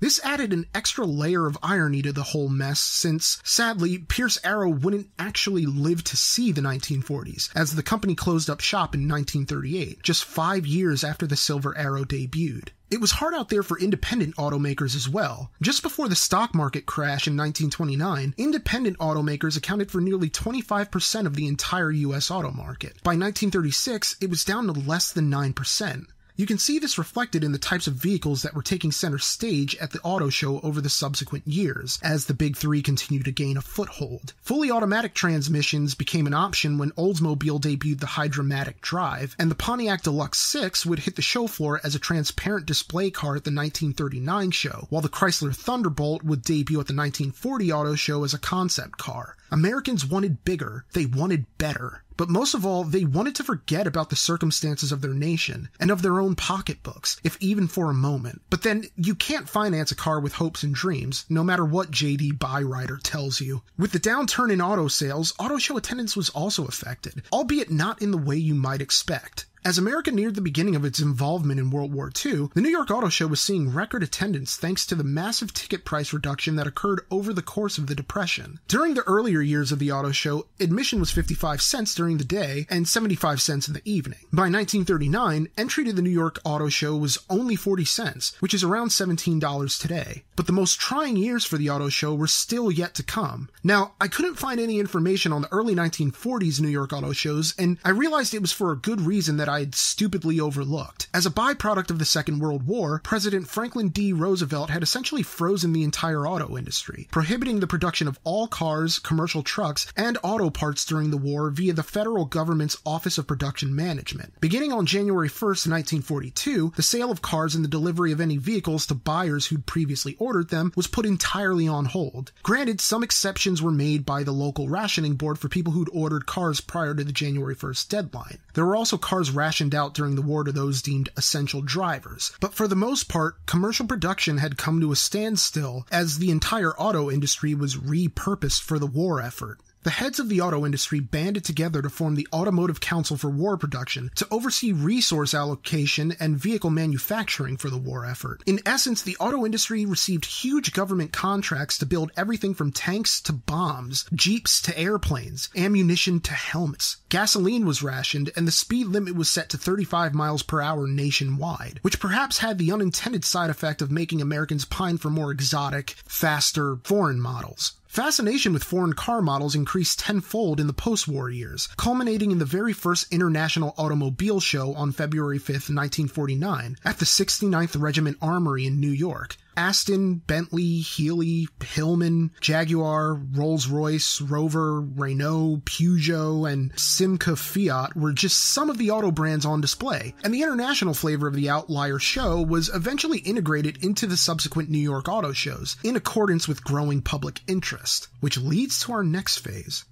This 0.00 0.20
added 0.24 0.54
an 0.54 0.64
extra 0.74 1.04
layer 1.04 1.46
of 1.46 1.58
irony 1.62 2.00
to 2.02 2.12
the 2.12 2.22
whole 2.22 2.48
mess 2.48 2.80
since, 2.80 3.38
sadly, 3.44 3.98
Pierce 3.98 4.38
Arrow 4.42 4.70
wouldn't 4.70 5.10
actually 5.18 5.66
live 5.66 6.02
to 6.04 6.16
see 6.16 6.52
the 6.52 6.62
1940s, 6.62 7.50
as 7.54 7.74
the 7.74 7.82
company 7.82 8.14
closed 8.14 8.48
up 8.48 8.60
shop 8.60 8.94
in 8.94 9.06
1938, 9.06 10.02
just 10.02 10.24
five 10.24 10.66
years 10.66 11.04
after 11.04 11.26
the 11.26 11.36
Silver 11.36 11.76
Arrow 11.76 12.04
debuted. 12.04 12.68
It 12.90 13.00
was 13.00 13.12
hard 13.12 13.34
out 13.34 13.50
there 13.50 13.62
for 13.62 13.78
independent 13.78 14.36
automakers 14.36 14.96
as 14.96 15.08
well. 15.08 15.52
Just 15.60 15.82
before 15.82 16.08
the 16.08 16.16
stock 16.16 16.54
market 16.54 16.86
crash 16.86 17.28
in 17.28 17.36
1929, 17.36 18.34
independent 18.38 18.98
automakers 18.98 19.56
accounted 19.56 19.90
for 19.90 20.00
nearly 20.00 20.30
25% 20.30 21.26
of 21.26 21.36
the 21.36 21.46
entire 21.46 21.92
US 21.92 22.30
auto 22.30 22.50
market. 22.50 22.94
By 23.04 23.10
1936, 23.10 24.16
it 24.20 24.30
was 24.30 24.44
down 24.44 24.66
to 24.66 24.72
less 24.72 25.12
than 25.12 25.30
9%. 25.30 26.06
You 26.40 26.46
can 26.46 26.56
see 26.56 26.78
this 26.78 26.96
reflected 26.96 27.44
in 27.44 27.52
the 27.52 27.58
types 27.58 27.86
of 27.86 27.96
vehicles 27.96 28.40
that 28.44 28.54
were 28.54 28.62
taking 28.62 28.92
center 28.92 29.18
stage 29.18 29.76
at 29.76 29.90
the 29.90 30.00
auto 30.00 30.30
show 30.30 30.58
over 30.60 30.80
the 30.80 30.88
subsequent 30.88 31.46
years, 31.46 31.98
as 32.02 32.24
the 32.24 32.32
big 32.32 32.56
three 32.56 32.80
continued 32.80 33.26
to 33.26 33.30
gain 33.30 33.58
a 33.58 33.60
foothold. 33.60 34.32
Fully 34.40 34.70
automatic 34.70 35.12
transmissions 35.12 35.94
became 35.94 36.26
an 36.26 36.32
option 36.32 36.78
when 36.78 36.92
Oldsmobile 36.92 37.60
debuted 37.60 38.00
the 38.00 38.06
Hydra-Matic 38.06 38.80
Drive, 38.80 39.36
and 39.38 39.50
the 39.50 39.54
Pontiac 39.54 40.00
Deluxe 40.02 40.38
6 40.38 40.86
would 40.86 41.00
hit 41.00 41.16
the 41.16 41.20
show 41.20 41.46
floor 41.46 41.78
as 41.84 41.94
a 41.94 41.98
transparent 41.98 42.64
display 42.64 43.10
car 43.10 43.36
at 43.36 43.44
the 43.44 43.50
1939 43.50 44.50
show, 44.50 44.86
while 44.88 45.02
the 45.02 45.10
Chrysler 45.10 45.54
Thunderbolt 45.54 46.22
would 46.22 46.40
debut 46.40 46.80
at 46.80 46.86
the 46.86 46.96
1940 46.96 47.70
auto 47.70 47.94
show 47.96 48.24
as 48.24 48.32
a 48.32 48.38
concept 48.38 48.96
car. 48.96 49.36
Americans 49.50 50.06
wanted 50.06 50.42
bigger, 50.44 50.86
they 50.94 51.04
wanted 51.04 51.44
better. 51.58 52.02
But 52.20 52.28
most 52.28 52.52
of 52.52 52.66
all, 52.66 52.84
they 52.84 53.06
wanted 53.06 53.34
to 53.36 53.42
forget 53.42 53.86
about 53.86 54.10
the 54.10 54.14
circumstances 54.14 54.92
of 54.92 55.00
their 55.00 55.14
nation 55.14 55.70
and 55.80 55.90
of 55.90 56.02
their 56.02 56.20
own 56.20 56.34
pocketbooks, 56.34 57.18
if 57.24 57.38
even 57.40 57.66
for 57.66 57.88
a 57.88 57.94
moment. 57.94 58.42
But 58.50 58.60
then 58.60 58.84
you 58.94 59.14
can't 59.14 59.48
finance 59.48 59.90
a 59.90 59.96
car 59.96 60.20
with 60.20 60.34
hopes 60.34 60.62
and 60.62 60.74
dreams, 60.74 61.24
no 61.30 61.42
matter 61.42 61.64
what 61.64 61.90
JD 61.90 62.32
Byrider 62.36 62.98
tells 63.02 63.40
you. 63.40 63.62
With 63.78 63.92
the 63.92 63.98
downturn 63.98 64.52
in 64.52 64.60
auto 64.60 64.86
sales, 64.88 65.32
auto 65.38 65.56
show 65.56 65.78
attendance 65.78 66.14
was 66.14 66.28
also 66.28 66.66
affected, 66.66 67.22
albeit 67.32 67.70
not 67.70 68.02
in 68.02 68.10
the 68.10 68.18
way 68.18 68.36
you 68.36 68.54
might 68.54 68.82
expect. 68.82 69.46
As 69.62 69.76
America 69.76 70.10
neared 70.10 70.36
the 70.36 70.40
beginning 70.40 70.74
of 70.74 70.86
its 70.86 71.00
involvement 71.00 71.60
in 71.60 71.68
World 71.68 71.92
War 71.92 72.10
II, 72.24 72.48
the 72.54 72.62
New 72.62 72.70
York 72.70 72.90
Auto 72.90 73.10
Show 73.10 73.26
was 73.26 73.42
seeing 73.42 73.74
record 73.74 74.02
attendance 74.02 74.56
thanks 74.56 74.86
to 74.86 74.94
the 74.94 75.04
massive 75.04 75.52
ticket 75.52 75.84
price 75.84 76.14
reduction 76.14 76.56
that 76.56 76.66
occurred 76.66 77.02
over 77.10 77.34
the 77.34 77.42
course 77.42 77.76
of 77.76 77.86
the 77.86 77.94
Depression. 77.94 78.58
During 78.68 78.94
the 78.94 79.02
earlier 79.02 79.42
years 79.42 79.70
of 79.70 79.78
the 79.78 79.92
auto 79.92 80.12
show, 80.12 80.46
admission 80.58 80.98
was 80.98 81.10
55 81.10 81.60
cents 81.60 81.94
during 81.94 82.16
the 82.16 82.24
day 82.24 82.66
and 82.70 82.88
75 82.88 83.42
cents 83.42 83.68
in 83.68 83.74
the 83.74 83.82
evening. 83.84 84.20
By 84.32 84.48
1939, 84.48 85.48
entry 85.58 85.84
to 85.84 85.92
the 85.92 86.00
New 86.00 86.08
York 86.08 86.38
Auto 86.42 86.70
Show 86.70 86.96
was 86.96 87.18
only 87.28 87.54
40 87.54 87.84
cents, 87.84 88.34
which 88.40 88.54
is 88.54 88.64
around 88.64 88.88
$17 88.88 89.78
today. 89.78 90.24
But 90.36 90.46
the 90.46 90.52
most 90.54 90.80
trying 90.80 91.18
years 91.18 91.44
for 91.44 91.58
the 91.58 91.68
auto 91.68 91.90
show 91.90 92.14
were 92.14 92.26
still 92.26 92.70
yet 92.70 92.94
to 92.94 93.02
come. 93.02 93.50
Now, 93.62 93.92
I 94.00 94.08
couldn't 94.08 94.36
find 94.36 94.58
any 94.58 94.80
information 94.80 95.34
on 95.34 95.42
the 95.42 95.52
early 95.52 95.74
1940s 95.74 96.62
New 96.62 96.68
York 96.68 96.94
auto 96.94 97.12
shows, 97.12 97.54
and 97.58 97.76
I 97.84 97.90
realized 97.90 98.32
it 98.32 98.40
was 98.40 98.52
for 98.52 98.72
a 98.72 98.76
good 98.76 99.02
reason 99.02 99.36
that 99.36 99.49
I'd 99.50 99.74
stupidly 99.74 100.38
overlooked. 100.38 101.08
As 101.12 101.26
a 101.26 101.30
byproduct 101.30 101.90
of 101.90 101.98
the 101.98 102.04
Second 102.04 102.38
World 102.38 102.66
War, 102.66 103.00
President 103.02 103.48
Franklin 103.48 103.88
D. 103.88 104.12
Roosevelt 104.12 104.70
had 104.70 104.82
essentially 104.82 105.22
frozen 105.22 105.72
the 105.72 105.82
entire 105.82 106.26
auto 106.26 106.56
industry, 106.56 107.08
prohibiting 107.10 107.60
the 107.60 107.66
production 107.66 108.06
of 108.06 108.18
all 108.24 108.46
cars, 108.46 108.98
commercial 108.98 109.42
trucks, 109.42 109.92
and 109.96 110.16
auto 110.22 110.50
parts 110.50 110.84
during 110.84 111.10
the 111.10 111.16
war 111.16 111.50
via 111.50 111.72
the 111.72 111.82
federal 111.82 112.24
government's 112.24 112.78
Office 112.86 113.18
of 113.18 113.26
Production 113.26 113.74
Management. 113.74 114.40
Beginning 114.40 114.72
on 114.72 114.86
January 114.86 115.28
1st, 115.28 115.66
1942, 115.66 116.72
the 116.76 116.82
sale 116.82 117.10
of 117.10 117.22
cars 117.22 117.54
and 117.54 117.64
the 117.64 117.68
delivery 117.68 118.12
of 118.12 118.20
any 118.20 118.36
vehicles 118.36 118.86
to 118.86 118.94
buyers 118.94 119.46
who'd 119.46 119.66
previously 119.66 120.16
ordered 120.18 120.48
them 120.50 120.72
was 120.76 120.86
put 120.86 121.04
entirely 121.04 121.66
on 121.66 121.86
hold. 121.86 122.30
Granted, 122.44 122.80
some 122.80 123.02
exceptions 123.02 123.60
were 123.60 123.72
made 123.72 124.06
by 124.06 124.22
the 124.22 124.32
local 124.32 124.68
rationing 124.68 125.16
board 125.16 125.38
for 125.38 125.48
people 125.48 125.72
who'd 125.72 125.90
ordered 125.92 126.26
cars 126.26 126.60
prior 126.60 126.94
to 126.94 127.02
the 127.02 127.12
January 127.12 127.56
1st 127.56 127.88
deadline. 127.88 128.38
There 128.54 128.64
were 128.64 128.76
also 128.76 128.96
cars 128.96 129.30
rationed 129.40 129.74
out 129.74 129.94
during 129.94 130.16
the 130.16 130.22
war 130.22 130.44
to 130.44 130.52
those 130.52 130.82
deemed 130.82 131.08
essential 131.16 131.62
drivers. 131.62 132.30
But 132.40 132.52
for 132.52 132.68
the 132.68 132.76
most 132.76 133.08
part, 133.08 133.46
commercial 133.46 133.86
production 133.86 134.36
had 134.36 134.58
come 134.58 134.80
to 134.82 134.92
a 134.92 134.96
standstill 134.96 135.86
as 135.90 136.18
the 136.18 136.30
entire 136.30 136.78
auto 136.78 137.10
industry 137.10 137.54
was 137.54 137.76
repurposed 137.76 138.60
for 138.60 138.78
the 138.78 138.86
war 138.86 139.18
effort. 139.18 139.58
The 139.82 139.88
heads 139.88 140.20
of 140.20 140.28
the 140.28 140.42
auto 140.42 140.66
industry 140.66 141.00
banded 141.00 141.42
together 141.42 141.80
to 141.80 141.88
form 141.88 142.14
the 142.14 142.28
Automotive 142.34 142.80
Council 142.80 143.16
for 143.16 143.30
War 143.30 143.56
Production 143.56 144.10
to 144.16 144.28
oversee 144.30 144.72
resource 144.72 145.32
allocation 145.32 146.14
and 146.20 146.36
vehicle 146.36 146.68
manufacturing 146.68 147.56
for 147.56 147.70
the 147.70 147.78
war 147.78 148.04
effort. 148.04 148.42
In 148.44 148.60
essence, 148.66 149.00
the 149.00 149.16
auto 149.16 149.46
industry 149.46 149.86
received 149.86 150.26
huge 150.26 150.74
government 150.74 151.14
contracts 151.14 151.78
to 151.78 151.86
build 151.86 152.12
everything 152.14 152.52
from 152.52 152.72
tanks 152.72 153.22
to 153.22 153.32
bombs, 153.32 154.04
jeeps 154.12 154.60
to 154.62 154.78
airplanes, 154.78 155.48
ammunition 155.56 156.20
to 156.20 156.34
helmets. 156.34 156.98
Gasoline 157.08 157.64
was 157.64 157.82
rationed, 157.82 158.30
and 158.36 158.46
the 158.46 158.52
speed 158.52 158.86
limit 158.86 159.14
was 159.14 159.30
set 159.30 159.48
to 159.48 159.56
35 159.56 160.12
miles 160.12 160.42
per 160.42 160.60
hour 160.60 160.86
nationwide, 160.86 161.78
which 161.80 162.00
perhaps 162.00 162.36
had 162.36 162.58
the 162.58 162.70
unintended 162.70 163.24
side 163.24 163.48
effect 163.48 163.80
of 163.80 163.90
making 163.90 164.20
Americans 164.20 164.66
pine 164.66 164.98
for 164.98 165.08
more 165.08 165.30
exotic, 165.30 165.96
faster, 166.04 166.76
foreign 166.84 167.18
models. 167.18 167.79
Fascination 167.90 168.52
with 168.52 168.62
foreign 168.62 168.92
car 168.92 169.20
models 169.20 169.56
increased 169.56 169.98
tenfold 169.98 170.60
in 170.60 170.68
the 170.68 170.72
post 170.72 171.08
war 171.08 171.28
years, 171.28 171.66
culminating 171.76 172.30
in 172.30 172.38
the 172.38 172.44
very 172.44 172.72
first 172.72 173.12
International 173.12 173.74
Automobile 173.76 174.38
Show 174.38 174.74
on 174.74 174.92
February 174.92 175.38
5, 175.38 175.48
1949, 175.48 176.76
at 176.84 177.00
the 177.00 177.04
69th 177.04 177.80
Regiment 177.80 178.16
Armory 178.22 178.64
in 178.64 178.78
New 178.78 178.92
York. 178.92 179.36
Aston, 179.60 180.14
Bentley, 180.26 180.78
Healey, 180.78 181.46
Hillman, 181.62 182.30
Jaguar, 182.40 183.12
Rolls 183.12 183.66
Royce, 183.66 184.18
Rover, 184.22 184.80
Renault, 184.80 185.60
Peugeot, 185.66 186.50
and 186.50 186.74
Simca 186.76 187.36
Fiat 187.36 187.94
were 187.94 188.14
just 188.14 188.54
some 188.54 188.70
of 188.70 188.78
the 188.78 188.90
auto 188.90 189.10
brands 189.10 189.44
on 189.44 189.60
display, 189.60 190.14
and 190.24 190.32
the 190.32 190.42
international 190.42 190.94
flavor 190.94 191.28
of 191.28 191.34
the 191.34 191.50
Outlier 191.50 191.98
show 191.98 192.40
was 192.40 192.74
eventually 192.74 193.18
integrated 193.18 193.84
into 193.84 194.06
the 194.06 194.16
subsequent 194.16 194.70
New 194.70 194.78
York 194.78 195.10
auto 195.10 195.32
shows 195.32 195.76
in 195.84 195.94
accordance 195.94 196.48
with 196.48 196.64
growing 196.64 197.02
public 197.02 197.40
interest, 197.46 198.08
which 198.20 198.38
leads 198.38 198.80
to 198.80 198.92
our 198.92 199.04
next 199.04 199.40
phase. 199.40 199.84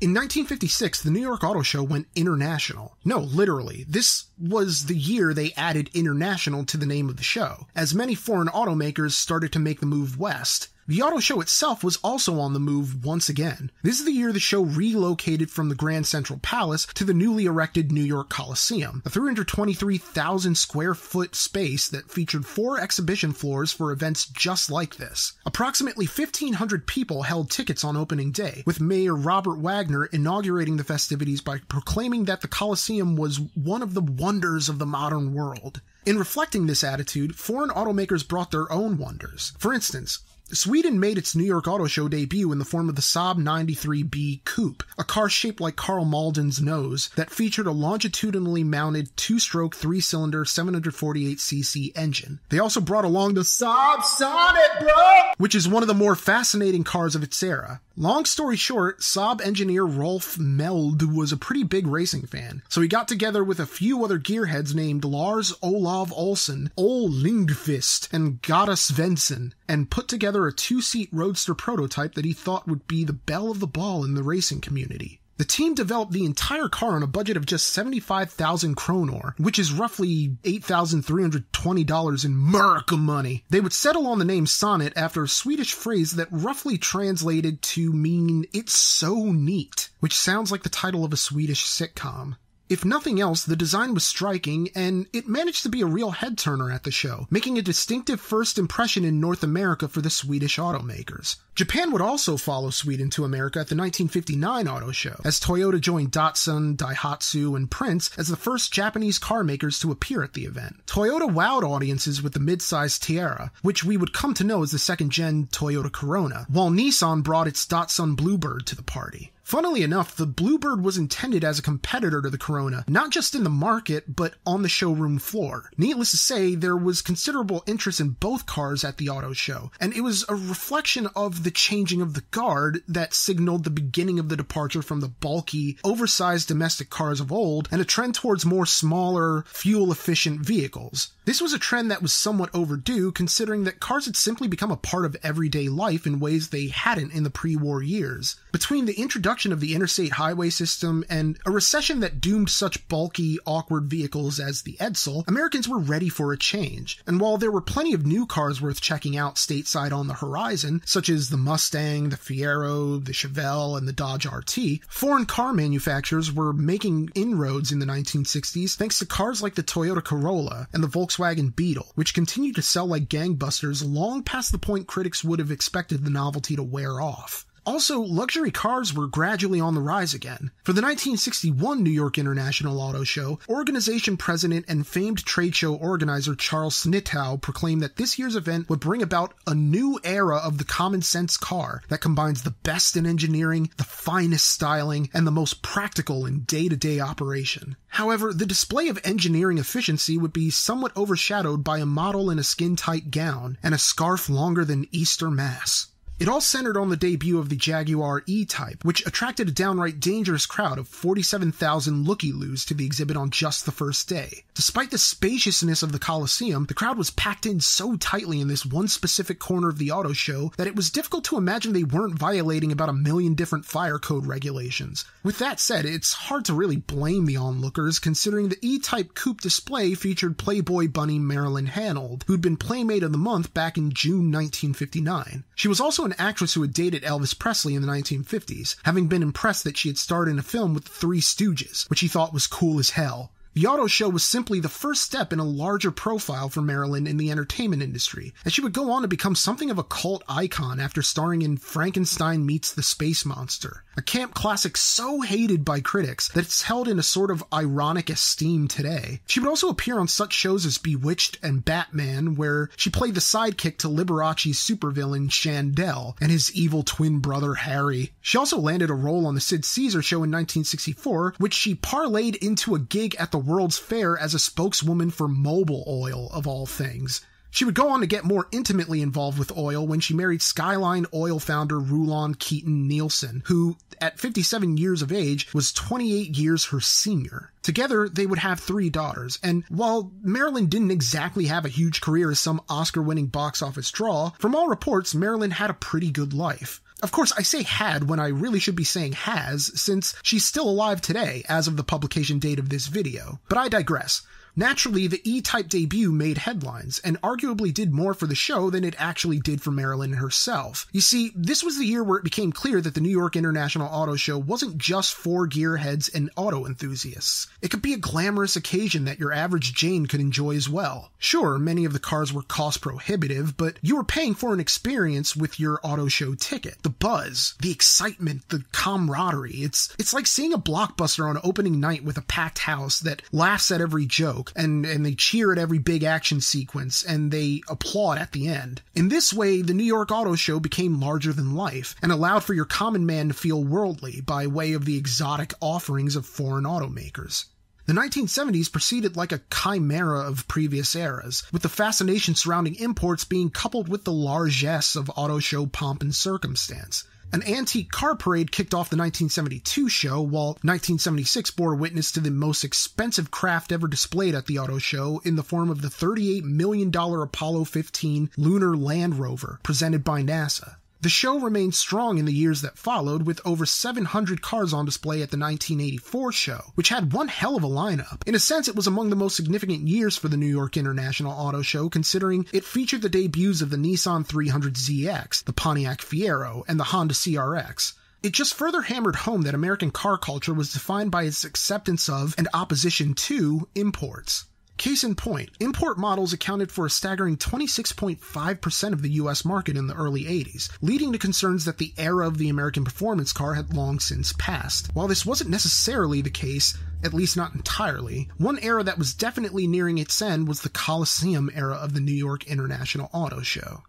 In 0.00 0.10
1956, 0.10 1.02
the 1.02 1.10
New 1.10 1.20
York 1.20 1.42
Auto 1.42 1.62
Show 1.62 1.82
went 1.82 2.06
international. 2.14 2.96
No, 3.04 3.18
literally. 3.18 3.84
This 3.88 4.26
was 4.38 4.86
the 4.86 4.94
year 4.94 5.34
they 5.34 5.50
added 5.56 5.90
international 5.92 6.64
to 6.66 6.76
the 6.76 6.86
name 6.86 7.08
of 7.08 7.16
the 7.16 7.24
show, 7.24 7.66
as 7.74 7.96
many 7.96 8.14
foreign 8.14 8.46
automakers 8.46 9.14
started 9.14 9.50
to 9.54 9.58
make 9.58 9.80
the 9.80 9.86
move 9.86 10.16
west. 10.16 10.68
The 10.88 11.02
auto 11.02 11.20
show 11.20 11.42
itself 11.42 11.84
was 11.84 11.98
also 12.02 12.40
on 12.40 12.54
the 12.54 12.58
move 12.58 13.04
once 13.04 13.28
again. 13.28 13.70
This 13.82 13.98
is 13.98 14.06
the 14.06 14.12
year 14.12 14.32
the 14.32 14.40
show 14.40 14.62
relocated 14.62 15.50
from 15.50 15.68
the 15.68 15.74
Grand 15.74 16.06
Central 16.06 16.38
Palace 16.38 16.86
to 16.94 17.04
the 17.04 17.12
newly 17.12 17.44
erected 17.44 17.92
New 17.92 18.00
York 18.02 18.30
Coliseum, 18.30 19.02
a 19.04 19.10
323,000 19.10 20.54
square 20.56 20.94
foot 20.94 21.34
space 21.34 21.88
that 21.88 22.10
featured 22.10 22.46
four 22.46 22.80
exhibition 22.80 23.34
floors 23.34 23.70
for 23.70 23.92
events 23.92 24.24
just 24.24 24.70
like 24.70 24.96
this. 24.96 25.34
Approximately 25.44 26.06
1,500 26.06 26.86
people 26.86 27.24
held 27.24 27.50
tickets 27.50 27.84
on 27.84 27.94
opening 27.94 28.32
day, 28.32 28.62
with 28.64 28.80
Mayor 28.80 29.14
Robert 29.14 29.58
Wagner 29.58 30.06
inaugurating 30.06 30.78
the 30.78 30.84
festivities 30.84 31.42
by 31.42 31.58
proclaiming 31.68 32.24
that 32.24 32.40
the 32.40 32.48
Coliseum 32.48 33.14
was 33.14 33.40
one 33.52 33.82
of 33.82 33.92
the 33.92 34.00
wonders 34.00 34.70
of 34.70 34.78
the 34.78 34.86
modern 34.86 35.34
world. 35.34 35.82
In 36.06 36.18
reflecting 36.18 36.66
this 36.66 36.82
attitude, 36.82 37.36
foreign 37.36 37.68
automakers 37.68 38.26
brought 38.26 38.52
their 38.52 38.72
own 38.72 38.96
wonders. 38.96 39.52
For 39.58 39.74
instance, 39.74 40.20
Sweden 40.50 40.98
made 40.98 41.18
its 41.18 41.36
New 41.36 41.44
York 41.44 41.68
Auto 41.68 41.86
Show 41.86 42.08
debut 42.08 42.50
in 42.52 42.58
the 42.58 42.64
form 42.64 42.88
of 42.88 42.96
the 42.96 43.02
Saab 43.02 43.36
93B 43.36 44.44
Coupe, 44.44 44.82
a 44.96 45.04
car 45.04 45.28
shaped 45.28 45.60
like 45.60 45.76
Karl 45.76 46.06
Malden's 46.06 46.60
nose 46.60 47.10
that 47.16 47.30
featured 47.30 47.66
a 47.66 47.72
longitudinally 47.72 48.64
mounted 48.64 49.14
two-stroke 49.16 49.76
three-cylinder 49.76 50.44
748cc 50.44 51.92
engine. 51.94 52.40
They 52.48 52.58
also 52.58 52.80
brought 52.80 53.04
along 53.04 53.34
the 53.34 53.42
Saab 53.42 54.02
Sonett, 54.02 54.80
bro, 54.80 55.32
which 55.36 55.54
is 55.54 55.68
one 55.68 55.82
of 55.82 55.86
the 55.86 55.94
more 55.94 56.16
fascinating 56.16 56.82
cars 56.82 57.14
of 57.14 57.22
its 57.22 57.42
era. 57.42 57.82
Long 57.94 58.24
story 58.24 58.56
short, 58.56 59.00
Saab 59.00 59.44
engineer 59.44 59.84
Rolf 59.84 60.38
Mellde 60.38 61.14
was 61.14 61.30
a 61.30 61.36
pretty 61.36 61.64
big 61.64 61.86
racing 61.86 62.26
fan, 62.26 62.62
so 62.68 62.80
he 62.80 62.88
got 62.88 63.06
together 63.08 63.44
with 63.44 63.60
a 63.60 63.66
few 63.66 64.02
other 64.02 64.18
gearheads 64.18 64.74
named 64.74 65.04
Lars 65.04 65.52
Olav 65.62 66.12
Olsen, 66.12 66.70
Ol 66.76 67.10
Lindqvist, 67.10 68.08
and 68.12 68.40
Gata 68.40 68.72
Svensson, 68.72 69.52
and 69.68 69.90
put 69.90 70.08
together 70.08 70.46
a 70.46 70.52
two-seat 70.52 71.08
roadster 71.12 71.54
prototype 71.54 72.14
that 72.14 72.24
he 72.24 72.32
thought 72.32 72.66
would 72.66 72.86
be 72.86 73.04
the 73.04 73.12
belle 73.12 73.50
of 73.50 73.60
the 73.60 73.66
ball 73.66 74.04
in 74.04 74.14
the 74.14 74.22
racing 74.22 74.60
community. 74.60 75.20
The 75.38 75.44
team 75.44 75.74
developed 75.74 76.10
the 76.10 76.24
entire 76.24 76.68
car 76.68 76.96
on 76.96 77.04
a 77.04 77.06
budget 77.06 77.36
of 77.36 77.46
just 77.46 77.68
75,000 77.68 78.76
kronor, 78.76 79.38
which 79.38 79.56
is 79.60 79.72
roughly 79.72 80.36
$8,320 80.42 82.24
in 82.24 82.32
America 82.32 82.96
money. 82.96 83.44
They 83.48 83.60
would 83.60 83.72
settle 83.72 84.08
on 84.08 84.18
the 84.18 84.24
name 84.24 84.46
Sonett 84.46 84.94
after 84.96 85.22
a 85.22 85.28
Swedish 85.28 85.72
phrase 85.72 86.12
that 86.12 86.26
roughly 86.32 86.76
translated 86.76 87.62
to 87.62 87.92
mean 87.92 88.46
it's 88.52 88.72
so 88.72 89.26
neat, 89.30 89.90
which 90.00 90.18
sounds 90.18 90.50
like 90.50 90.64
the 90.64 90.68
title 90.68 91.04
of 91.04 91.12
a 91.12 91.16
Swedish 91.16 91.64
sitcom. 91.64 92.34
If 92.68 92.84
nothing 92.84 93.18
else, 93.18 93.44
the 93.44 93.56
design 93.56 93.94
was 93.94 94.04
striking, 94.04 94.68
and 94.74 95.06
it 95.12 95.26
managed 95.26 95.62
to 95.62 95.70
be 95.70 95.80
a 95.80 95.86
real 95.86 96.10
head 96.10 96.36
turner 96.36 96.70
at 96.70 96.84
the 96.84 96.90
show, 96.90 97.26
making 97.30 97.56
a 97.56 97.62
distinctive 97.62 98.20
first 98.20 98.58
impression 98.58 99.06
in 99.06 99.20
North 99.20 99.42
America 99.42 99.88
for 99.88 100.02
the 100.02 100.10
Swedish 100.10 100.58
automakers. 100.58 101.36
Japan 101.54 101.90
would 101.90 102.02
also 102.02 102.36
follow 102.36 102.68
Sweden 102.68 103.08
to 103.10 103.24
America 103.24 103.58
at 103.58 103.68
the 103.68 103.74
1959 103.74 104.68
auto 104.68 104.92
show, 104.92 105.18
as 105.24 105.40
Toyota 105.40 105.80
joined 105.80 106.12
Datsun, 106.12 106.76
Daihatsu, 106.76 107.56
and 107.56 107.70
Prince 107.70 108.10
as 108.18 108.28
the 108.28 108.36
first 108.36 108.70
Japanese 108.70 109.18
car 109.18 109.42
makers 109.42 109.78
to 109.80 109.90
appear 109.90 110.22
at 110.22 110.34
the 110.34 110.44
event. 110.44 110.76
Toyota 110.86 111.28
wowed 111.28 111.62
audiences 111.62 112.22
with 112.22 112.34
the 112.34 112.38
mid-sized 112.38 113.02
Tiara, 113.02 113.50
which 113.62 113.82
we 113.82 113.96
would 113.96 114.12
come 114.12 114.34
to 114.34 114.44
know 114.44 114.62
as 114.62 114.72
the 114.72 114.78
second 114.78 115.10
gen 115.10 115.46
Toyota 115.46 115.90
Corona, 115.90 116.46
while 116.50 116.70
Nissan 116.70 117.22
brought 117.22 117.48
its 117.48 117.66
Datsun 117.66 118.14
Bluebird 118.14 118.66
to 118.66 118.76
the 118.76 118.82
party. 118.82 119.32
Funnily 119.48 119.82
enough, 119.82 120.14
the 120.14 120.26
Bluebird 120.26 120.84
was 120.84 120.98
intended 120.98 121.42
as 121.42 121.58
a 121.58 121.62
competitor 121.62 122.20
to 122.20 122.28
the 122.28 122.36
Corona, 122.36 122.84
not 122.86 123.08
just 123.08 123.34
in 123.34 123.44
the 123.44 123.48
market, 123.48 124.14
but 124.14 124.34
on 124.44 124.60
the 124.60 124.68
showroom 124.68 125.18
floor. 125.18 125.70
Needless 125.78 126.10
to 126.10 126.18
say, 126.18 126.54
there 126.54 126.76
was 126.76 127.00
considerable 127.00 127.64
interest 127.66 127.98
in 127.98 128.10
both 128.10 128.44
cars 128.44 128.84
at 128.84 128.98
the 128.98 129.08
auto 129.08 129.32
show, 129.32 129.70
and 129.80 129.94
it 129.94 130.02
was 130.02 130.22
a 130.28 130.34
reflection 130.34 131.06
of 131.16 131.44
the 131.44 131.50
changing 131.50 132.02
of 132.02 132.12
the 132.12 132.24
guard 132.30 132.82
that 132.86 133.14
signaled 133.14 133.64
the 133.64 133.70
beginning 133.70 134.18
of 134.18 134.28
the 134.28 134.36
departure 134.36 134.82
from 134.82 135.00
the 135.00 135.08
bulky, 135.08 135.78
oversized 135.82 136.46
domestic 136.46 136.90
cars 136.90 137.18
of 137.18 137.32
old 137.32 137.70
and 137.72 137.80
a 137.80 137.86
trend 137.86 138.14
towards 138.16 138.44
more 138.44 138.66
smaller, 138.66 139.46
fuel 139.48 139.90
efficient 139.90 140.40
vehicles. 140.40 141.14
This 141.24 141.40
was 141.42 141.52
a 141.52 141.58
trend 141.58 141.90
that 141.90 142.00
was 142.00 142.12
somewhat 142.12 142.54
overdue 142.54 143.12
considering 143.12 143.64
that 143.64 143.80
cars 143.80 144.06
had 144.06 144.16
simply 144.16 144.48
become 144.48 144.70
a 144.70 144.78
part 144.78 145.04
of 145.04 145.16
everyday 145.22 145.68
life 145.68 146.06
in 146.06 146.20
ways 146.20 146.48
they 146.48 146.68
hadn't 146.68 147.12
in 147.12 147.22
the 147.22 147.30
pre-war 147.30 147.82
years. 147.82 148.36
Between 148.50 148.86
the 148.86 148.98
introduction 148.98 149.52
of 149.52 149.60
the 149.60 149.74
interstate 149.74 150.12
highway 150.12 150.48
system 150.48 151.04
and 151.10 151.38
a 151.44 151.50
recession 151.50 152.00
that 152.00 152.20
doomed 152.20 152.48
such 152.48 152.88
bulky, 152.88 153.38
awkward 153.44 153.84
vehicles 153.84 154.40
as 154.40 154.62
the 154.62 154.76
Edsel, 154.80 155.28
Americans 155.28 155.68
were 155.68 155.78
ready 155.78 156.08
for 156.08 156.32
a 156.32 156.38
change. 156.38 156.98
And 157.06 157.20
while 157.20 157.36
there 157.36 157.50
were 157.50 157.60
plenty 157.60 157.92
of 157.92 158.06
new 158.06 158.24
cars 158.24 158.62
worth 158.62 158.80
checking 158.80 159.18
out 159.18 159.34
stateside 159.34 159.92
on 159.92 160.06
the 160.06 160.14
horizon, 160.14 160.80
such 160.86 161.10
as 161.10 161.28
the 161.28 161.36
Mustang, 161.36 162.08
the 162.08 162.16
Fiero, 162.16 163.04
the 163.04 163.12
Chevelle, 163.12 163.76
and 163.76 163.86
the 163.86 163.92
Dodge 163.92 164.24
RT, 164.24 164.82
foreign 164.88 165.26
car 165.26 165.52
manufacturers 165.52 166.32
were 166.32 166.54
making 166.54 167.10
inroads 167.14 167.70
in 167.70 167.80
the 167.80 167.86
1960s 167.86 168.76
thanks 168.76 168.98
to 168.98 169.06
cars 169.06 169.42
like 169.42 169.56
the 169.56 169.62
Toyota 169.62 170.02
Corolla 170.02 170.68
and 170.72 170.82
the 170.82 170.88
Volkswagen 170.88 171.54
Beetle, 171.54 171.92
which 171.96 172.14
continued 172.14 172.54
to 172.54 172.62
sell 172.62 172.86
like 172.86 173.10
gangbusters 173.10 173.84
long 173.86 174.22
past 174.22 174.52
the 174.52 174.58
point 174.58 174.86
critics 174.86 175.22
would 175.22 175.38
have 175.38 175.50
expected 175.50 176.04
the 176.04 176.10
novelty 176.10 176.56
to 176.56 176.62
wear 176.62 177.00
off. 177.00 177.44
Also, 177.68 178.00
luxury 178.00 178.50
cars 178.50 178.94
were 178.94 179.06
gradually 179.06 179.60
on 179.60 179.74
the 179.74 179.82
rise 179.82 180.14
again. 180.14 180.50
For 180.64 180.72
the 180.72 180.80
1961 180.80 181.82
New 181.82 181.90
York 181.90 182.16
International 182.16 182.80
Auto 182.80 183.04
Show, 183.04 183.40
organization 183.46 184.16
president 184.16 184.64
and 184.68 184.86
famed 184.86 185.22
trade 185.22 185.54
show 185.54 185.74
organizer 185.74 186.34
Charles 186.34 186.82
Snitow 186.82 187.38
proclaimed 187.42 187.82
that 187.82 187.96
this 187.96 188.18
year's 188.18 188.36
event 188.36 188.70
would 188.70 188.80
bring 188.80 189.02
about 189.02 189.34
a 189.46 189.54
new 189.54 190.00
era 190.02 190.38
of 190.38 190.56
the 190.56 190.64
common 190.64 191.02
sense 191.02 191.36
car 191.36 191.82
that 191.90 192.00
combines 192.00 192.42
the 192.42 192.52
best 192.62 192.96
in 192.96 193.04
engineering, 193.04 193.68
the 193.76 193.84
finest 193.84 194.46
styling, 194.46 195.10
and 195.12 195.26
the 195.26 195.30
most 195.30 195.60
practical 195.60 196.24
in 196.24 196.44
day 196.44 196.70
to 196.70 196.76
day 196.76 197.00
operation. 197.00 197.76
However, 197.88 198.32
the 198.32 198.46
display 198.46 198.88
of 198.88 198.98
engineering 199.04 199.58
efficiency 199.58 200.16
would 200.16 200.32
be 200.32 200.48
somewhat 200.48 200.96
overshadowed 200.96 201.64
by 201.64 201.80
a 201.80 201.84
model 201.84 202.30
in 202.30 202.38
a 202.38 202.44
skin 202.44 202.76
tight 202.76 203.10
gown 203.10 203.58
and 203.62 203.74
a 203.74 203.78
scarf 203.78 204.30
longer 204.30 204.64
than 204.64 204.88
Easter 204.90 205.30
Mass. 205.30 205.88
It 206.18 206.28
all 206.28 206.40
centered 206.40 206.76
on 206.76 206.88
the 206.88 206.96
debut 206.96 207.38
of 207.38 207.48
the 207.48 207.54
Jaguar 207.54 208.24
E-Type, 208.26 208.84
which 208.84 209.06
attracted 209.06 209.48
a 209.48 209.52
downright 209.52 210.00
dangerous 210.00 210.46
crowd 210.46 210.76
of 210.76 210.88
47,000 210.88 212.04
looky-loos 212.04 212.64
to 212.64 212.74
the 212.74 212.84
exhibit 212.84 213.16
on 213.16 213.30
just 213.30 213.64
the 213.64 213.70
first 213.70 214.08
day. 214.08 214.42
Despite 214.54 214.90
the 214.90 214.98
spaciousness 214.98 215.80
of 215.84 215.92
the 215.92 216.00
Coliseum, 216.00 216.66
the 216.66 216.74
crowd 216.74 216.98
was 216.98 217.12
packed 217.12 217.46
in 217.46 217.60
so 217.60 217.96
tightly 217.96 218.40
in 218.40 218.48
this 218.48 218.66
one 218.66 218.88
specific 218.88 219.38
corner 219.38 219.68
of 219.68 219.78
the 219.78 219.92
auto 219.92 220.12
show 220.12 220.50
that 220.56 220.66
it 220.66 220.74
was 220.74 220.90
difficult 220.90 221.22
to 221.26 221.36
imagine 221.36 221.72
they 221.72 221.84
weren't 221.84 222.18
violating 222.18 222.72
about 222.72 222.88
a 222.88 222.92
million 222.92 223.34
different 223.34 223.64
fire 223.64 224.00
code 224.00 224.26
regulations. 224.26 225.04
With 225.22 225.38
that 225.38 225.60
said, 225.60 225.84
it's 225.84 226.14
hard 226.14 226.44
to 226.46 226.52
really 226.52 226.78
blame 226.78 227.26
the 227.26 227.36
onlookers 227.36 228.00
considering 228.00 228.48
the 228.48 228.58
E-Type 228.60 229.14
coupe 229.14 229.40
display 229.40 229.94
featured 229.94 230.36
Playboy 230.36 230.88
bunny 230.88 231.20
Marilyn 231.20 231.68
Hanold, 231.68 232.24
who'd 232.26 232.40
been 232.40 232.56
Playmate 232.56 233.04
of 233.04 233.12
the 233.12 233.18
Month 233.18 233.54
back 233.54 233.78
in 233.78 233.92
June 233.92 234.32
1959. 234.32 235.44
She 235.54 235.68
was 235.68 235.80
also 235.80 236.07
an 236.08 236.14
actress 236.18 236.54
who 236.54 236.62
had 236.62 236.72
dated 236.72 237.02
Elvis 237.02 237.38
Presley 237.38 237.74
in 237.74 237.82
the 237.82 237.88
1950s, 237.88 238.76
having 238.84 239.08
been 239.08 239.22
impressed 239.22 239.64
that 239.64 239.76
she 239.76 239.88
had 239.88 239.98
starred 239.98 240.28
in 240.28 240.38
a 240.38 240.42
film 240.42 240.72
with 240.72 240.84
the 240.84 240.90
Three 240.90 241.20
Stooges, 241.20 241.88
which 241.90 242.00
he 242.00 242.08
thought 242.08 242.32
was 242.32 242.46
cool 242.46 242.78
as 242.78 242.90
hell. 242.90 243.32
The 243.58 243.66
auto 243.66 243.88
show 243.88 244.08
was 244.08 244.22
simply 244.22 244.60
the 244.60 244.68
first 244.68 245.02
step 245.02 245.32
in 245.32 245.40
a 245.40 245.44
larger 245.44 245.90
profile 245.90 246.48
for 246.48 246.62
Marilyn 246.62 247.08
in 247.08 247.16
the 247.16 247.32
entertainment 247.32 247.82
industry, 247.82 248.32
and 248.44 248.54
she 248.54 248.60
would 248.60 248.72
go 248.72 248.92
on 248.92 249.02
to 249.02 249.08
become 249.08 249.34
something 249.34 249.68
of 249.68 249.78
a 249.78 249.82
cult 249.82 250.22
icon 250.28 250.78
after 250.78 251.02
starring 251.02 251.42
in 251.42 251.56
Frankenstein 251.56 252.46
Meets 252.46 252.72
the 252.72 252.84
Space 252.84 253.24
Monster, 253.24 253.82
a 253.96 254.00
camp 254.00 254.32
classic 254.32 254.76
so 254.76 255.22
hated 255.22 255.64
by 255.64 255.80
critics 255.80 256.28
that 256.28 256.44
it's 256.44 256.62
held 256.62 256.86
in 256.86 257.00
a 257.00 257.02
sort 257.02 257.32
of 257.32 257.42
ironic 257.52 258.08
esteem 258.08 258.68
today. 258.68 259.22
She 259.26 259.40
would 259.40 259.48
also 259.48 259.68
appear 259.68 259.98
on 259.98 260.06
such 260.06 260.34
shows 260.34 260.64
as 260.64 260.78
Bewitched 260.78 261.38
and 261.42 261.64
Batman, 261.64 262.36
where 262.36 262.70
she 262.76 262.90
played 262.90 263.16
the 263.16 263.20
sidekick 263.20 263.78
to 263.78 263.88
Liberace's 263.88 264.56
supervillain 264.56 265.30
Chandell 265.30 266.14
and 266.20 266.30
his 266.30 266.54
evil 266.54 266.84
twin 266.84 267.18
brother 267.18 267.54
Harry. 267.54 268.12
She 268.20 268.38
also 268.38 268.58
landed 268.60 268.88
a 268.88 268.94
role 268.94 269.26
on 269.26 269.34
the 269.34 269.40
Sid 269.40 269.64
Caesar 269.64 270.00
show 270.00 270.18
in 270.18 270.30
1964, 270.30 271.34
which 271.38 271.54
she 271.54 271.74
parlayed 271.74 272.36
into 272.36 272.76
a 272.76 272.78
gig 272.78 273.16
at 273.16 273.32
the 273.32 273.47
World's 273.48 273.78
Fair 273.78 274.16
as 274.16 274.34
a 274.34 274.38
spokeswoman 274.38 275.10
for 275.10 275.26
Mobil 275.26 275.86
Oil, 275.86 276.28
of 276.32 276.46
all 276.46 276.66
things. 276.66 277.22
She 277.50 277.64
would 277.64 277.74
go 277.74 277.88
on 277.88 278.00
to 278.00 278.06
get 278.06 278.24
more 278.24 278.46
intimately 278.52 279.00
involved 279.00 279.38
with 279.38 279.56
oil 279.56 279.86
when 279.86 280.00
she 280.00 280.12
married 280.12 280.42
Skyline 280.42 281.06
oil 281.14 281.38
founder 281.38 281.80
Rulon 281.80 282.34
Keaton 282.34 282.86
Nielsen, 282.86 283.42
who, 283.46 283.78
at 284.00 284.20
57 284.20 284.76
years 284.76 285.00
of 285.00 285.10
age, 285.10 285.52
was 285.54 285.72
28 285.72 286.36
years 286.36 286.66
her 286.66 286.80
senior. 286.80 287.50
Together, 287.62 288.08
they 288.08 288.26
would 288.26 288.38
have 288.38 288.60
three 288.60 288.90
daughters, 288.90 289.38
and 289.42 289.64
while 289.70 290.12
Marilyn 290.22 290.66
didn't 290.66 290.90
exactly 290.90 291.46
have 291.46 291.64
a 291.64 291.70
huge 291.70 292.02
career 292.02 292.30
as 292.30 292.38
some 292.38 292.60
Oscar 292.68 293.00
winning 293.00 293.26
box 293.26 293.62
office 293.62 293.90
draw, 293.90 294.30
from 294.38 294.54
all 294.54 294.68
reports, 294.68 295.14
Marilyn 295.14 295.52
had 295.52 295.70
a 295.70 295.74
pretty 295.74 296.10
good 296.10 296.34
life. 296.34 296.82
Of 297.02 297.12
course, 297.12 297.32
I 297.36 297.42
say 297.42 297.62
had 297.62 298.08
when 298.08 298.18
I 298.18 298.28
really 298.28 298.58
should 298.58 298.76
be 298.76 298.84
saying 298.84 299.12
has, 299.12 299.70
since 299.80 300.14
she's 300.22 300.44
still 300.44 300.68
alive 300.68 301.00
today 301.00 301.44
as 301.48 301.68
of 301.68 301.76
the 301.76 301.84
publication 301.84 302.38
date 302.38 302.58
of 302.58 302.68
this 302.68 302.88
video. 302.88 303.38
But 303.48 303.58
I 303.58 303.68
digress. 303.68 304.22
Naturally, 304.56 305.06
the 305.06 305.20
E-Type 305.22 305.68
debut 305.68 306.10
made 306.10 306.38
headlines, 306.38 306.98
and 307.04 307.20
arguably 307.20 307.72
did 307.72 307.92
more 307.92 308.12
for 308.12 308.26
the 308.26 308.34
show 308.34 308.70
than 308.70 308.82
it 308.82 308.96
actually 308.98 309.38
did 309.38 309.62
for 309.62 309.70
Marilyn 309.70 310.14
herself. 310.14 310.88
You 310.90 311.00
see, 311.00 311.30
this 311.36 311.62
was 311.62 311.78
the 311.78 311.84
year 311.84 312.02
where 312.02 312.18
it 312.18 312.24
became 312.24 312.50
clear 312.50 312.80
that 312.80 312.94
the 312.94 313.00
New 313.00 313.08
York 313.08 313.36
International 313.36 313.86
Auto 313.86 314.16
Show 314.16 314.36
wasn't 314.36 314.76
just 314.76 315.14
for 315.14 315.46
gearheads 315.46 316.12
and 316.12 316.28
auto 316.34 316.66
enthusiasts. 316.66 317.46
It 317.62 317.70
could 317.70 317.82
be 317.82 317.92
a 317.92 317.98
glamorous 317.98 318.56
occasion 318.56 319.04
that 319.04 319.20
your 319.20 319.32
average 319.32 319.74
Jane 319.74 320.06
could 320.06 320.18
enjoy 320.18 320.56
as 320.56 320.68
well. 320.68 321.12
Sure, 321.18 321.56
many 321.56 321.84
of 321.84 321.92
the 321.92 322.00
cars 322.00 322.32
were 322.32 322.42
cost 322.42 322.80
prohibitive, 322.80 323.56
but 323.56 323.78
you 323.80 323.94
were 323.94 324.02
paying 324.02 324.34
for 324.34 324.52
an 324.52 324.58
experience 324.58 325.36
with 325.36 325.60
your 325.60 325.78
auto 325.84 326.08
show 326.08 326.34
ticket. 326.34 326.82
The 326.88 326.94
buzz, 326.94 327.54
the 327.60 327.70
excitement, 327.70 328.48
the 328.48 328.64
camaraderie. 328.72 329.56
It's 329.56 329.94
it's 329.98 330.14
like 330.14 330.26
seeing 330.26 330.54
a 330.54 330.58
blockbuster 330.58 331.28
on 331.28 331.38
opening 331.44 331.80
night 331.80 332.02
with 332.02 332.16
a 332.16 332.22
packed 332.22 332.60
house 332.60 333.00
that 333.00 333.20
laughs 333.30 333.70
at 333.70 333.82
every 333.82 334.06
joke 334.06 334.54
and, 334.56 334.86
and 334.86 335.04
they 335.04 335.14
cheer 335.14 335.52
at 335.52 335.58
every 335.58 335.76
big 335.76 336.02
action 336.02 336.40
sequence 336.40 337.02
and 337.02 337.30
they 337.30 337.60
applaud 337.68 338.16
at 338.16 338.32
the 338.32 338.48
end. 338.48 338.80
In 338.94 339.10
this 339.10 339.34
way, 339.34 339.60
the 339.60 339.74
New 339.74 339.84
York 339.84 340.10
Auto 340.10 340.34
Show 340.34 340.60
became 340.60 340.98
larger 340.98 341.34
than 341.34 341.54
life 341.54 341.94
and 342.00 342.10
allowed 342.10 342.42
for 342.42 342.54
your 342.54 342.64
common 342.64 343.04
man 343.04 343.28
to 343.28 343.34
feel 343.34 343.62
worldly 343.62 344.22
by 344.22 344.46
way 344.46 344.72
of 344.72 344.86
the 344.86 344.96
exotic 344.96 345.52
offerings 345.60 346.16
of 346.16 346.24
foreign 346.24 346.64
automakers. 346.64 347.44
The 347.88 347.94
1970s 347.94 348.70
proceeded 348.70 349.16
like 349.16 349.32
a 349.32 349.40
chimera 349.50 350.20
of 350.20 350.46
previous 350.46 350.94
eras, 350.94 351.44
with 351.50 351.62
the 351.62 351.70
fascination 351.70 352.34
surrounding 352.34 352.74
imports 352.74 353.24
being 353.24 353.48
coupled 353.48 353.88
with 353.88 354.04
the 354.04 354.12
largesse 354.12 354.94
of 354.94 355.10
auto 355.16 355.38
show 355.38 355.64
pomp 355.64 356.02
and 356.02 356.14
circumstance. 356.14 357.04
An 357.32 357.42
antique 357.44 357.90
car 357.90 358.14
parade 358.14 358.52
kicked 358.52 358.74
off 358.74 358.90
the 358.90 358.96
1972 358.98 359.88
show, 359.88 360.20
while 360.20 360.58
1976 360.60 361.50
bore 361.52 361.74
witness 361.74 362.12
to 362.12 362.20
the 362.20 362.30
most 362.30 362.62
expensive 362.62 363.30
craft 363.30 363.72
ever 363.72 363.88
displayed 363.88 364.34
at 364.34 364.44
the 364.44 364.58
auto 364.58 364.76
show 364.76 365.22
in 365.24 365.36
the 365.36 365.42
form 365.42 365.70
of 365.70 365.80
the 365.80 365.88
$38 365.88 366.42
million 366.42 366.94
Apollo 366.94 367.64
15 367.64 368.32
lunar 368.36 368.76
Land 368.76 369.18
Rover, 369.18 369.60
presented 369.62 370.04
by 370.04 370.22
NASA. 370.22 370.76
The 371.00 371.08
show 371.08 371.38
remained 371.38 371.76
strong 371.76 372.18
in 372.18 372.24
the 372.24 372.32
years 372.32 372.62
that 372.62 372.76
followed, 372.76 373.22
with 373.22 373.40
over 373.44 373.64
700 373.64 374.42
cars 374.42 374.72
on 374.72 374.84
display 374.84 375.22
at 375.22 375.30
the 375.30 375.38
1984 375.38 376.32
show, 376.32 376.72
which 376.74 376.88
had 376.88 377.12
one 377.12 377.28
hell 377.28 377.54
of 377.54 377.62
a 377.62 377.68
lineup. 377.68 378.26
In 378.26 378.34
a 378.34 378.40
sense, 378.40 378.66
it 378.66 378.74
was 378.74 378.88
among 378.88 379.08
the 379.08 379.14
most 379.14 379.36
significant 379.36 379.86
years 379.86 380.16
for 380.16 380.26
the 380.26 380.36
New 380.36 380.46
York 380.48 380.76
International 380.76 381.30
Auto 381.30 381.62
Show, 381.62 381.88
considering 381.88 382.46
it 382.52 382.64
featured 382.64 383.02
the 383.02 383.08
debuts 383.08 383.62
of 383.62 383.70
the 383.70 383.76
Nissan 383.76 384.26
300ZX, 384.26 385.44
the 385.44 385.52
Pontiac 385.52 386.00
Fiero, 386.00 386.64
and 386.66 386.80
the 386.80 386.84
Honda 386.90 387.14
CRX. 387.14 387.92
It 388.20 388.32
just 388.32 388.54
further 388.54 388.82
hammered 388.82 389.14
home 389.14 389.42
that 389.42 389.54
American 389.54 389.92
car 389.92 390.18
culture 390.18 390.52
was 390.52 390.72
defined 390.72 391.12
by 391.12 391.22
its 391.22 391.44
acceptance 391.44 392.08
of 392.08 392.34
and 392.36 392.48
opposition 392.52 393.14
to 393.14 393.68
imports. 393.76 394.46
Case 394.78 395.02
in 395.02 395.16
point, 395.16 395.50
import 395.58 395.98
models 395.98 396.32
accounted 396.32 396.70
for 396.70 396.86
a 396.86 396.90
staggering 396.90 397.36
26.5% 397.36 398.92
of 398.92 399.02
the 399.02 399.10
US 399.10 399.44
market 399.44 399.76
in 399.76 399.88
the 399.88 399.94
early 399.94 400.22
80s, 400.22 400.70
leading 400.80 401.12
to 401.12 401.18
concerns 401.18 401.64
that 401.64 401.78
the 401.78 401.92
era 401.98 402.28
of 402.28 402.38
the 402.38 402.48
American 402.48 402.84
performance 402.84 403.32
car 403.32 403.54
had 403.54 403.74
long 403.74 403.98
since 403.98 404.32
passed. 404.34 404.94
While 404.94 405.08
this 405.08 405.26
wasn't 405.26 405.50
necessarily 405.50 406.22
the 406.22 406.30
case, 406.30 406.78
at 407.02 407.12
least 407.12 407.36
not 407.36 407.56
entirely, 407.56 408.30
one 408.38 408.60
era 408.60 408.84
that 408.84 408.98
was 408.98 409.14
definitely 409.14 409.66
nearing 409.66 409.98
its 409.98 410.22
end 410.22 410.46
was 410.46 410.60
the 410.62 410.68
Coliseum 410.68 411.50
era 411.52 411.74
of 411.74 411.92
the 411.92 412.00
New 412.00 412.12
York 412.12 412.46
International 412.46 413.10
Auto 413.12 413.40
Show. 413.42 413.82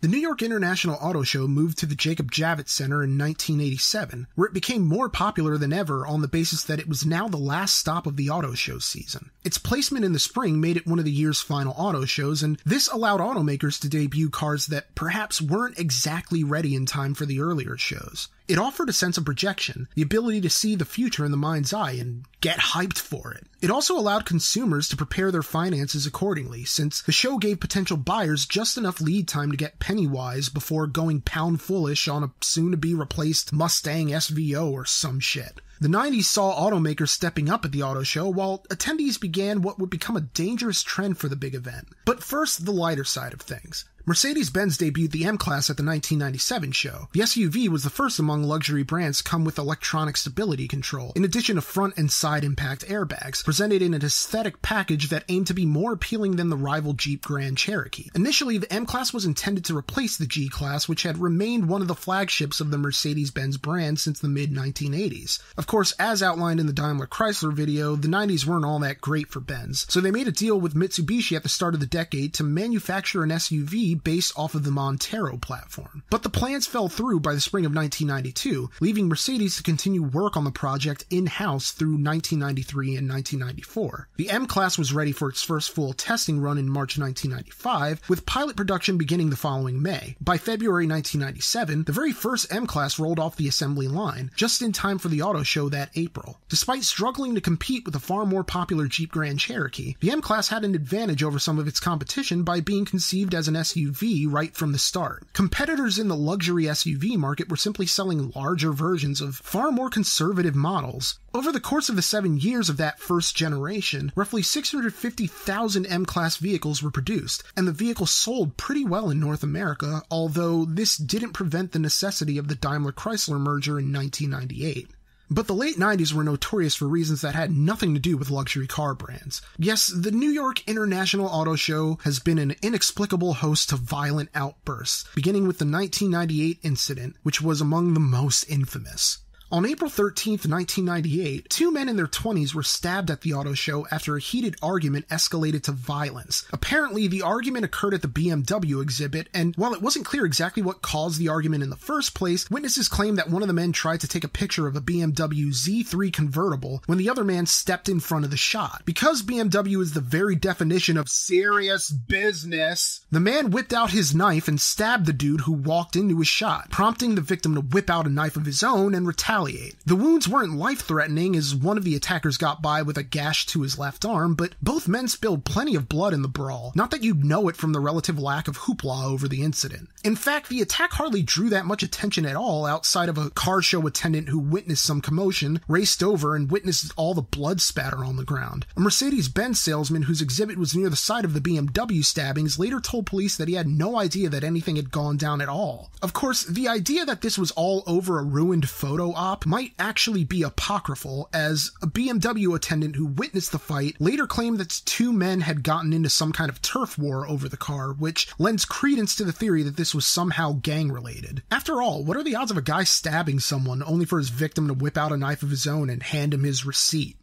The 0.00 0.08
New 0.08 0.18
York 0.18 0.40
International 0.40 0.96
Auto 0.98 1.22
Show 1.24 1.46
moved 1.46 1.76
to 1.78 1.86
the 1.86 1.94
Jacob 1.94 2.32
Javits 2.32 2.70
Center 2.70 3.04
in 3.04 3.18
1987, 3.18 4.28
where 4.34 4.48
it 4.48 4.54
became 4.54 4.88
more 4.88 5.10
popular 5.10 5.58
than 5.58 5.74
ever 5.74 6.06
on 6.06 6.22
the 6.22 6.28
basis 6.28 6.64
that 6.64 6.80
it 6.80 6.88
was 6.88 7.04
now 7.04 7.28
the 7.28 7.36
last 7.36 7.76
stop 7.76 8.06
of 8.06 8.16
the 8.16 8.30
auto 8.30 8.54
show 8.54 8.78
season. 8.78 9.30
Its 9.44 9.58
placement 9.58 10.06
in 10.06 10.14
the 10.14 10.18
spring 10.18 10.58
made 10.58 10.78
it 10.78 10.86
one 10.86 10.98
of 10.98 11.04
the 11.04 11.10
year's 11.10 11.42
final 11.42 11.74
auto 11.76 12.06
shows, 12.06 12.42
and 12.42 12.58
this 12.64 12.88
allowed 12.88 13.20
automakers 13.20 13.78
to 13.78 13.90
debut 13.90 14.30
cars 14.30 14.68
that 14.68 14.94
perhaps 14.94 15.42
weren't 15.42 15.78
exactly 15.78 16.42
ready 16.42 16.74
in 16.74 16.86
time 16.86 17.12
for 17.12 17.26
the 17.26 17.42
earlier 17.42 17.76
shows. 17.76 18.28
It 18.50 18.58
offered 18.58 18.88
a 18.88 18.92
sense 18.92 19.16
of 19.16 19.24
projection, 19.24 19.86
the 19.94 20.02
ability 20.02 20.40
to 20.40 20.50
see 20.50 20.74
the 20.74 20.84
future 20.84 21.24
in 21.24 21.30
the 21.30 21.36
mind's 21.36 21.72
eye 21.72 21.92
and 21.92 22.24
get 22.40 22.58
hyped 22.58 22.98
for 22.98 23.30
it. 23.30 23.46
It 23.60 23.70
also 23.70 23.96
allowed 23.96 24.26
consumers 24.26 24.88
to 24.88 24.96
prepare 24.96 25.30
their 25.30 25.44
finances 25.44 26.04
accordingly, 26.04 26.64
since 26.64 27.00
the 27.00 27.12
show 27.12 27.38
gave 27.38 27.60
potential 27.60 27.96
buyers 27.96 28.46
just 28.46 28.76
enough 28.76 29.00
lead 29.00 29.28
time 29.28 29.52
to 29.52 29.56
get 29.56 29.78
pennywise 29.78 30.48
before 30.48 30.88
going 30.88 31.20
pound 31.20 31.62
foolish 31.62 32.08
on 32.08 32.24
a 32.24 32.32
soon 32.40 32.72
to 32.72 32.76
be 32.76 32.92
replaced 32.92 33.52
Mustang 33.52 34.08
SVO 34.08 34.68
or 34.72 34.84
some 34.84 35.20
shit. 35.20 35.60
The 35.80 35.86
90s 35.86 36.24
saw 36.24 36.60
automakers 36.60 37.10
stepping 37.10 37.48
up 37.48 37.64
at 37.64 37.70
the 37.70 37.84
auto 37.84 38.02
show, 38.02 38.28
while 38.28 38.64
attendees 38.68 39.20
began 39.20 39.62
what 39.62 39.78
would 39.78 39.90
become 39.90 40.16
a 40.16 40.22
dangerous 40.22 40.82
trend 40.82 41.18
for 41.18 41.28
the 41.28 41.36
big 41.36 41.54
event. 41.54 41.86
But 42.04 42.24
first, 42.24 42.64
the 42.64 42.72
lighter 42.72 43.04
side 43.04 43.32
of 43.32 43.40
things. 43.40 43.84
Mercedes 44.10 44.50
Benz 44.50 44.76
debuted 44.76 45.12
the 45.12 45.24
M 45.24 45.38
Class 45.38 45.70
at 45.70 45.76
the 45.76 45.84
1997 45.84 46.72
show. 46.72 47.08
The 47.12 47.20
SUV 47.20 47.68
was 47.68 47.84
the 47.84 47.90
first 47.90 48.18
among 48.18 48.42
luxury 48.42 48.82
brands 48.82 49.18
to 49.18 49.22
come 49.22 49.44
with 49.44 49.56
electronic 49.56 50.16
stability 50.16 50.66
control, 50.66 51.12
in 51.14 51.22
addition 51.22 51.54
to 51.54 51.62
front 51.62 51.96
and 51.96 52.10
side 52.10 52.42
impact 52.42 52.88
airbags, 52.88 53.44
presented 53.44 53.82
in 53.82 53.94
an 53.94 54.04
aesthetic 54.04 54.62
package 54.62 55.10
that 55.10 55.22
aimed 55.28 55.46
to 55.46 55.54
be 55.54 55.64
more 55.64 55.92
appealing 55.92 56.34
than 56.34 56.48
the 56.48 56.56
rival 56.56 56.92
Jeep 56.92 57.22
Grand 57.22 57.56
Cherokee. 57.56 58.10
Initially, 58.12 58.58
the 58.58 58.72
M 58.72 58.84
Class 58.84 59.12
was 59.12 59.24
intended 59.24 59.64
to 59.66 59.78
replace 59.78 60.16
the 60.16 60.26
G 60.26 60.48
Class, 60.48 60.88
which 60.88 61.04
had 61.04 61.18
remained 61.18 61.68
one 61.68 61.80
of 61.80 61.86
the 61.86 61.94
flagships 61.94 62.60
of 62.60 62.72
the 62.72 62.78
Mercedes 62.78 63.30
Benz 63.30 63.58
brand 63.58 64.00
since 64.00 64.18
the 64.18 64.26
mid 64.26 64.52
1980s. 64.52 65.38
Of 65.56 65.68
course, 65.68 65.92
as 66.00 66.20
outlined 66.20 66.58
in 66.58 66.66
the 66.66 66.72
Daimler 66.72 67.06
Chrysler 67.06 67.52
video, 67.52 67.94
the 67.94 68.08
90s 68.08 68.44
weren't 68.44 68.64
all 68.64 68.80
that 68.80 69.00
great 69.00 69.28
for 69.28 69.38
Benz, 69.38 69.86
so 69.88 70.00
they 70.00 70.10
made 70.10 70.26
a 70.26 70.32
deal 70.32 70.60
with 70.60 70.74
Mitsubishi 70.74 71.36
at 71.36 71.44
the 71.44 71.48
start 71.48 71.74
of 71.74 71.80
the 71.80 71.86
decade 71.86 72.34
to 72.34 72.42
manufacture 72.42 73.22
an 73.22 73.30
SUV 73.30 73.99
based 74.04 74.32
off 74.36 74.54
of 74.54 74.64
the 74.64 74.70
Montero 74.70 75.36
platform. 75.36 76.02
But 76.10 76.22
the 76.22 76.30
plans 76.30 76.66
fell 76.66 76.88
through 76.88 77.20
by 77.20 77.34
the 77.34 77.40
spring 77.40 77.64
of 77.66 77.74
1992, 77.74 78.70
leaving 78.80 79.08
Mercedes 79.08 79.56
to 79.56 79.62
continue 79.62 80.02
work 80.02 80.36
on 80.36 80.44
the 80.44 80.50
project 80.50 81.04
in-house 81.10 81.72
through 81.72 81.96
1993 82.02 82.96
and 82.96 83.08
1994. 83.08 84.08
The 84.16 84.30
M-Class 84.30 84.78
was 84.78 84.92
ready 84.92 85.12
for 85.12 85.28
its 85.28 85.42
first 85.42 85.70
full 85.70 85.92
testing 85.92 86.40
run 86.40 86.58
in 86.58 86.68
March 86.68 86.98
1995, 86.98 88.08
with 88.08 88.26
pilot 88.26 88.56
production 88.56 88.98
beginning 88.98 89.30
the 89.30 89.36
following 89.36 89.82
May. 89.82 90.16
By 90.20 90.38
February 90.38 90.86
1997, 90.86 91.84
the 91.84 91.92
very 91.92 92.12
first 92.12 92.52
M-Class 92.52 92.98
rolled 92.98 93.18
off 93.18 93.36
the 93.36 93.48
assembly 93.48 93.88
line, 93.88 94.30
just 94.36 94.62
in 94.62 94.72
time 94.72 94.98
for 94.98 95.08
the 95.08 95.22
auto 95.22 95.42
show 95.42 95.68
that 95.68 95.90
April. 95.94 96.38
Despite 96.48 96.84
struggling 96.84 97.34
to 97.34 97.40
compete 97.40 97.84
with 97.84 97.94
the 97.94 98.00
far 98.00 98.26
more 98.26 98.44
popular 98.44 98.86
Jeep 98.86 99.10
Grand 99.10 99.38
Cherokee, 99.40 99.96
the 100.00 100.10
M-Class 100.10 100.48
had 100.48 100.64
an 100.64 100.74
advantage 100.74 101.22
over 101.22 101.38
some 101.38 101.58
of 101.58 101.68
its 101.68 101.80
competition 101.80 102.42
by 102.42 102.60
being 102.60 102.84
conceived 102.84 103.34
as 103.34 103.48
an 103.48 103.54
SUV 103.54 103.79
right 103.86 104.54
from 104.54 104.72
the 104.72 104.78
start. 104.78 105.24
Competitors 105.32 105.98
in 105.98 106.08
the 106.08 106.16
luxury 106.16 106.64
SUV 106.64 107.16
market 107.16 107.48
were 107.48 107.56
simply 107.56 107.86
selling 107.86 108.32
larger 108.34 108.72
versions 108.72 109.20
of 109.20 109.36
far 109.36 109.70
more 109.70 109.88
conservative 109.88 110.54
models. 110.54 111.18
Over 111.32 111.52
the 111.52 111.60
course 111.60 111.88
of 111.88 111.96
the 111.96 112.02
seven 112.02 112.38
years 112.38 112.68
of 112.68 112.76
that 112.78 112.98
first 112.98 113.36
generation, 113.36 114.12
roughly 114.14 114.42
650,000 114.42 115.86
M 115.86 116.04
Class 116.04 116.36
vehicles 116.36 116.82
were 116.82 116.90
produced, 116.90 117.42
and 117.56 117.68
the 117.68 117.72
vehicle 117.72 118.06
sold 118.06 118.56
pretty 118.56 118.84
well 118.84 119.10
in 119.10 119.20
North 119.20 119.42
America, 119.42 120.02
although 120.10 120.64
this 120.64 120.96
didn't 120.96 121.32
prevent 121.32 121.72
the 121.72 121.78
necessity 121.78 122.36
of 122.36 122.48
the 122.48 122.54
Daimler 122.56 122.92
Chrysler 122.92 123.38
merger 123.38 123.78
in 123.78 123.92
1998. 123.92 124.88
But 125.32 125.46
the 125.46 125.54
late 125.54 125.76
90s 125.76 126.12
were 126.12 126.24
notorious 126.24 126.74
for 126.74 126.88
reasons 126.88 127.20
that 127.20 127.36
had 127.36 127.52
nothing 127.52 127.94
to 127.94 128.00
do 128.00 128.16
with 128.16 128.30
luxury 128.30 128.66
car 128.66 128.94
brands. 128.94 129.40
Yes, 129.58 129.86
the 129.86 130.10
New 130.10 130.28
York 130.28 130.66
International 130.68 131.26
Auto 131.26 131.54
Show 131.54 132.00
has 132.02 132.18
been 132.18 132.38
an 132.38 132.56
inexplicable 132.62 133.34
host 133.34 133.68
to 133.68 133.76
violent 133.76 134.30
outbursts, 134.34 135.04
beginning 135.14 135.46
with 135.46 135.58
the 135.58 135.64
1998 135.64 136.58
incident, 136.64 137.14
which 137.22 137.40
was 137.40 137.60
among 137.60 137.94
the 137.94 138.00
most 138.00 138.42
infamous. 138.50 139.18
On 139.52 139.66
April 139.66 139.90
13, 139.90 140.34
1998, 140.34 141.50
two 141.50 141.72
men 141.72 141.88
in 141.88 141.96
their 141.96 142.06
20s 142.06 142.54
were 142.54 142.62
stabbed 142.62 143.10
at 143.10 143.22
the 143.22 143.34
auto 143.34 143.52
show 143.52 143.84
after 143.90 144.14
a 144.14 144.20
heated 144.20 144.54
argument 144.62 145.08
escalated 145.08 145.64
to 145.64 145.72
violence. 145.72 146.46
Apparently, 146.52 147.08
the 147.08 147.22
argument 147.22 147.64
occurred 147.64 147.94
at 147.94 148.00
the 148.00 148.06
BMW 148.06 148.80
exhibit, 148.80 149.28
and 149.34 149.56
while 149.56 149.74
it 149.74 149.82
wasn't 149.82 150.04
clear 150.04 150.24
exactly 150.24 150.62
what 150.62 150.82
caused 150.82 151.18
the 151.18 151.28
argument 151.28 151.64
in 151.64 151.70
the 151.70 151.74
first 151.74 152.14
place, 152.14 152.48
witnesses 152.48 152.88
claim 152.88 153.16
that 153.16 153.28
one 153.28 153.42
of 153.42 153.48
the 153.48 153.54
men 153.54 153.72
tried 153.72 154.00
to 154.02 154.06
take 154.06 154.22
a 154.22 154.28
picture 154.28 154.68
of 154.68 154.76
a 154.76 154.80
BMW 154.80 155.48
Z3 155.48 156.12
convertible 156.12 156.84
when 156.86 156.98
the 156.98 157.10
other 157.10 157.24
man 157.24 157.44
stepped 157.44 157.88
in 157.88 157.98
front 157.98 158.24
of 158.24 158.30
the 158.30 158.36
shot. 158.36 158.82
Because 158.84 159.24
BMW 159.24 159.82
is 159.82 159.94
the 159.94 160.00
very 160.00 160.36
definition 160.36 160.96
of 160.96 161.08
serious 161.08 161.90
business, 161.90 163.04
the 163.10 163.18
man 163.18 163.50
whipped 163.50 163.72
out 163.72 163.90
his 163.90 164.14
knife 164.14 164.46
and 164.46 164.60
stabbed 164.60 165.06
the 165.06 165.12
dude 165.12 165.40
who 165.40 165.52
walked 165.52 165.96
into 165.96 166.18
his 166.18 166.28
shot, 166.28 166.70
prompting 166.70 167.16
the 167.16 167.20
victim 167.20 167.56
to 167.56 167.60
whip 167.60 167.90
out 167.90 168.06
a 168.06 168.10
knife 168.10 168.36
of 168.36 168.46
his 168.46 168.62
own 168.62 168.94
and 168.94 169.08
retaliate 169.08 169.39
retaliate. 169.40 169.76
The 169.86 169.96
wounds 169.96 170.28
weren't 170.28 170.56
life 170.56 170.80
threatening 170.80 171.34
as 171.36 171.54
one 171.54 171.78
of 171.78 171.84
the 171.84 171.94
attackers 171.94 172.36
got 172.36 172.62
by 172.62 172.82
with 172.82 172.98
a 172.98 173.02
gash 173.02 173.46
to 173.46 173.62
his 173.62 173.78
left 173.78 174.04
arm, 174.04 174.34
but 174.34 174.54
both 174.62 174.88
men 174.88 175.08
spilled 175.08 175.44
plenty 175.44 175.74
of 175.74 175.88
blood 175.88 176.12
in 176.12 176.22
the 176.22 176.28
brawl. 176.28 176.72
Not 176.74 176.90
that 176.90 177.02
you'd 177.02 177.24
know 177.24 177.48
it 177.48 177.56
from 177.56 177.72
the 177.72 177.80
relative 177.80 178.18
lack 178.18 178.48
of 178.48 178.58
hoopla 178.58 179.04
over 179.04 179.28
the 179.28 179.42
incident. 179.42 179.88
In 180.04 180.16
fact, 180.16 180.48
the 180.48 180.60
attack 180.60 180.92
hardly 180.92 181.22
drew 181.22 181.48
that 181.50 181.66
much 181.66 181.82
attention 181.82 182.26
at 182.26 182.36
all 182.36 182.66
outside 182.66 183.08
of 183.08 183.18
a 183.18 183.30
car 183.30 183.62
show 183.62 183.86
attendant 183.86 184.28
who 184.28 184.38
witnessed 184.38 184.84
some 184.84 185.00
commotion, 185.00 185.60
raced 185.68 186.02
over, 186.02 186.34
and 186.34 186.50
witnessed 186.50 186.92
all 186.96 187.14
the 187.14 187.22
blood 187.22 187.60
spatter 187.60 188.04
on 188.04 188.16
the 188.16 188.24
ground. 188.24 188.66
A 188.76 188.80
Mercedes 188.80 189.28
Benz 189.28 189.60
salesman 189.60 190.02
whose 190.02 190.22
exhibit 190.22 190.58
was 190.58 190.74
near 190.74 190.88
the 190.88 190.96
site 190.96 191.24
of 191.24 191.34
the 191.34 191.40
BMW 191.40 192.04
stabbings 192.04 192.58
later 192.58 192.80
told 192.80 193.06
police 193.06 193.36
that 193.36 193.48
he 193.48 193.54
had 193.54 193.68
no 193.68 193.98
idea 193.98 194.28
that 194.28 194.44
anything 194.44 194.76
had 194.76 194.90
gone 194.90 195.16
down 195.16 195.40
at 195.40 195.48
all. 195.48 195.90
Of 196.02 196.12
course, 196.12 196.44
the 196.44 196.68
idea 196.68 197.04
that 197.04 197.20
this 197.20 197.38
was 197.38 197.50
all 197.52 197.82
over 197.86 198.18
a 198.18 198.22
ruined 198.22 198.68
photo 198.68 199.12
op 199.14 199.29
might 199.46 199.72
actually 199.78 200.24
be 200.24 200.42
apocryphal, 200.42 201.28
as 201.32 201.70
a 201.82 201.86
BMW 201.86 202.54
attendant 202.54 202.96
who 202.96 203.06
witnessed 203.06 203.52
the 203.52 203.58
fight 203.58 203.96
later 204.00 204.26
claimed 204.26 204.58
that 204.58 204.82
two 204.84 205.12
men 205.12 205.40
had 205.42 205.62
gotten 205.62 205.92
into 205.92 206.08
some 206.08 206.32
kind 206.32 206.50
of 206.50 206.60
turf 206.62 206.98
war 206.98 207.28
over 207.28 207.48
the 207.48 207.56
car, 207.56 207.92
which 207.92 208.28
lends 208.38 208.64
credence 208.64 209.14
to 209.16 209.24
the 209.24 209.32
theory 209.32 209.62
that 209.62 209.76
this 209.76 209.94
was 209.94 210.06
somehow 210.06 210.52
gang 210.62 210.90
related. 210.90 211.42
After 211.50 211.80
all, 211.80 212.04
what 212.04 212.16
are 212.16 212.24
the 212.24 212.34
odds 212.34 212.50
of 212.50 212.56
a 212.56 212.62
guy 212.62 212.84
stabbing 212.84 213.40
someone 213.40 213.82
only 213.82 214.04
for 214.04 214.18
his 214.18 214.30
victim 214.30 214.66
to 214.68 214.74
whip 214.74 214.98
out 214.98 215.12
a 215.12 215.16
knife 215.16 215.42
of 215.42 215.50
his 215.50 215.66
own 215.66 215.90
and 215.90 216.02
hand 216.02 216.34
him 216.34 216.42
his 216.42 216.66
receipt? 216.66 217.16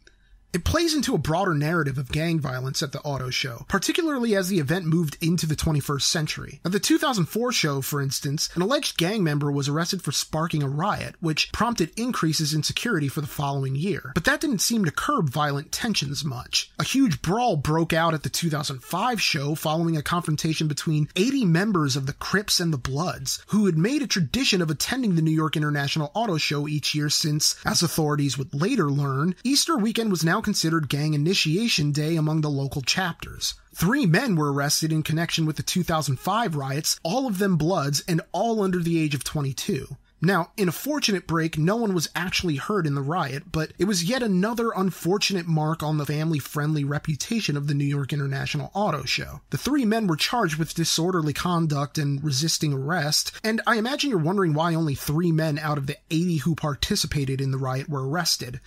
It 0.50 0.64
plays 0.64 0.94
into 0.94 1.14
a 1.14 1.18
broader 1.18 1.52
narrative 1.52 1.98
of 1.98 2.10
gang 2.10 2.40
violence 2.40 2.82
at 2.82 2.92
the 2.92 3.02
auto 3.02 3.28
show, 3.28 3.66
particularly 3.68 4.34
as 4.34 4.48
the 4.48 4.60
event 4.60 4.86
moved 4.86 5.18
into 5.20 5.44
the 5.44 5.54
21st 5.54 6.02
century. 6.02 6.60
At 6.64 6.72
the 6.72 6.80
2004 6.80 7.52
show, 7.52 7.82
for 7.82 8.00
instance, 8.00 8.48
an 8.54 8.62
alleged 8.62 8.96
gang 8.96 9.22
member 9.22 9.52
was 9.52 9.68
arrested 9.68 10.00
for 10.00 10.10
sparking 10.10 10.62
a 10.62 10.68
riot, 10.68 11.16
which 11.20 11.52
prompted 11.52 11.90
increases 11.98 12.54
in 12.54 12.62
security 12.62 13.08
for 13.08 13.20
the 13.20 13.26
following 13.26 13.76
year. 13.76 14.12
But 14.14 14.24
that 14.24 14.40
didn't 14.40 14.60
seem 14.60 14.86
to 14.86 14.90
curb 14.90 15.28
violent 15.28 15.70
tensions 15.70 16.24
much. 16.24 16.70
A 16.78 16.84
huge 16.84 17.20
brawl 17.20 17.56
broke 17.56 17.92
out 17.92 18.14
at 18.14 18.22
the 18.22 18.30
2005 18.30 19.20
show 19.20 19.54
following 19.54 19.98
a 19.98 20.02
confrontation 20.02 20.66
between 20.66 21.10
80 21.14 21.44
members 21.44 21.94
of 21.94 22.06
the 22.06 22.14
Crips 22.14 22.58
and 22.58 22.72
the 22.72 22.78
Bloods, 22.78 23.44
who 23.48 23.66
had 23.66 23.76
made 23.76 24.00
a 24.00 24.06
tradition 24.06 24.62
of 24.62 24.70
attending 24.70 25.14
the 25.14 25.22
New 25.22 25.30
York 25.30 25.58
International 25.58 26.10
Auto 26.14 26.38
Show 26.38 26.66
each 26.66 26.94
year 26.94 27.10
since, 27.10 27.54
as 27.66 27.82
authorities 27.82 28.38
would 28.38 28.54
later 28.54 28.90
learn, 28.90 29.34
Easter 29.44 29.76
weekend 29.76 30.10
was 30.10 30.24
now 30.24 30.37
now 30.38 30.42
considered 30.42 30.88
gang 30.88 31.14
initiation 31.14 31.90
day 31.90 32.14
among 32.14 32.42
the 32.42 32.48
local 32.48 32.80
chapters. 32.80 33.54
Three 33.74 34.06
men 34.06 34.36
were 34.36 34.52
arrested 34.52 34.92
in 34.92 35.02
connection 35.02 35.46
with 35.46 35.56
the 35.56 35.64
2005 35.64 36.54
riots, 36.54 37.00
all 37.02 37.26
of 37.26 37.38
them 37.38 37.56
Bloods 37.56 38.04
and 38.06 38.20
all 38.30 38.62
under 38.62 38.78
the 38.78 39.02
age 39.02 39.16
of 39.16 39.24
22. 39.24 39.96
Now, 40.22 40.52
in 40.56 40.68
a 40.68 40.72
fortunate 40.72 41.26
break, 41.26 41.58
no 41.58 41.74
one 41.74 41.92
was 41.92 42.08
actually 42.14 42.54
hurt 42.54 42.86
in 42.86 42.94
the 42.94 43.02
riot, 43.02 43.50
but 43.50 43.72
it 43.80 43.86
was 43.86 44.04
yet 44.04 44.22
another 44.22 44.70
unfortunate 44.76 45.48
mark 45.48 45.82
on 45.82 45.98
the 45.98 46.06
family 46.06 46.38
friendly 46.38 46.84
reputation 46.84 47.56
of 47.56 47.66
the 47.66 47.74
New 47.74 47.84
York 47.84 48.12
International 48.12 48.70
Auto 48.74 49.02
Show. 49.02 49.40
The 49.50 49.58
three 49.58 49.84
men 49.84 50.06
were 50.06 50.14
charged 50.14 50.56
with 50.56 50.74
disorderly 50.74 51.32
conduct 51.32 51.98
and 51.98 52.22
resisting 52.22 52.72
arrest, 52.72 53.32
and 53.42 53.60
I 53.66 53.74
imagine 53.74 54.10
you're 54.10 54.20
wondering 54.20 54.54
why 54.54 54.76
only 54.76 54.94
three 54.94 55.32
men 55.32 55.58
out 55.58 55.78
of 55.78 55.88
the 55.88 55.96
80 56.12 56.36
who 56.38 56.54
participated 56.54 57.40
in 57.40 57.50
the 57.50 57.58
riot 57.58 57.88
were 57.88 58.08
arrested. 58.08 58.60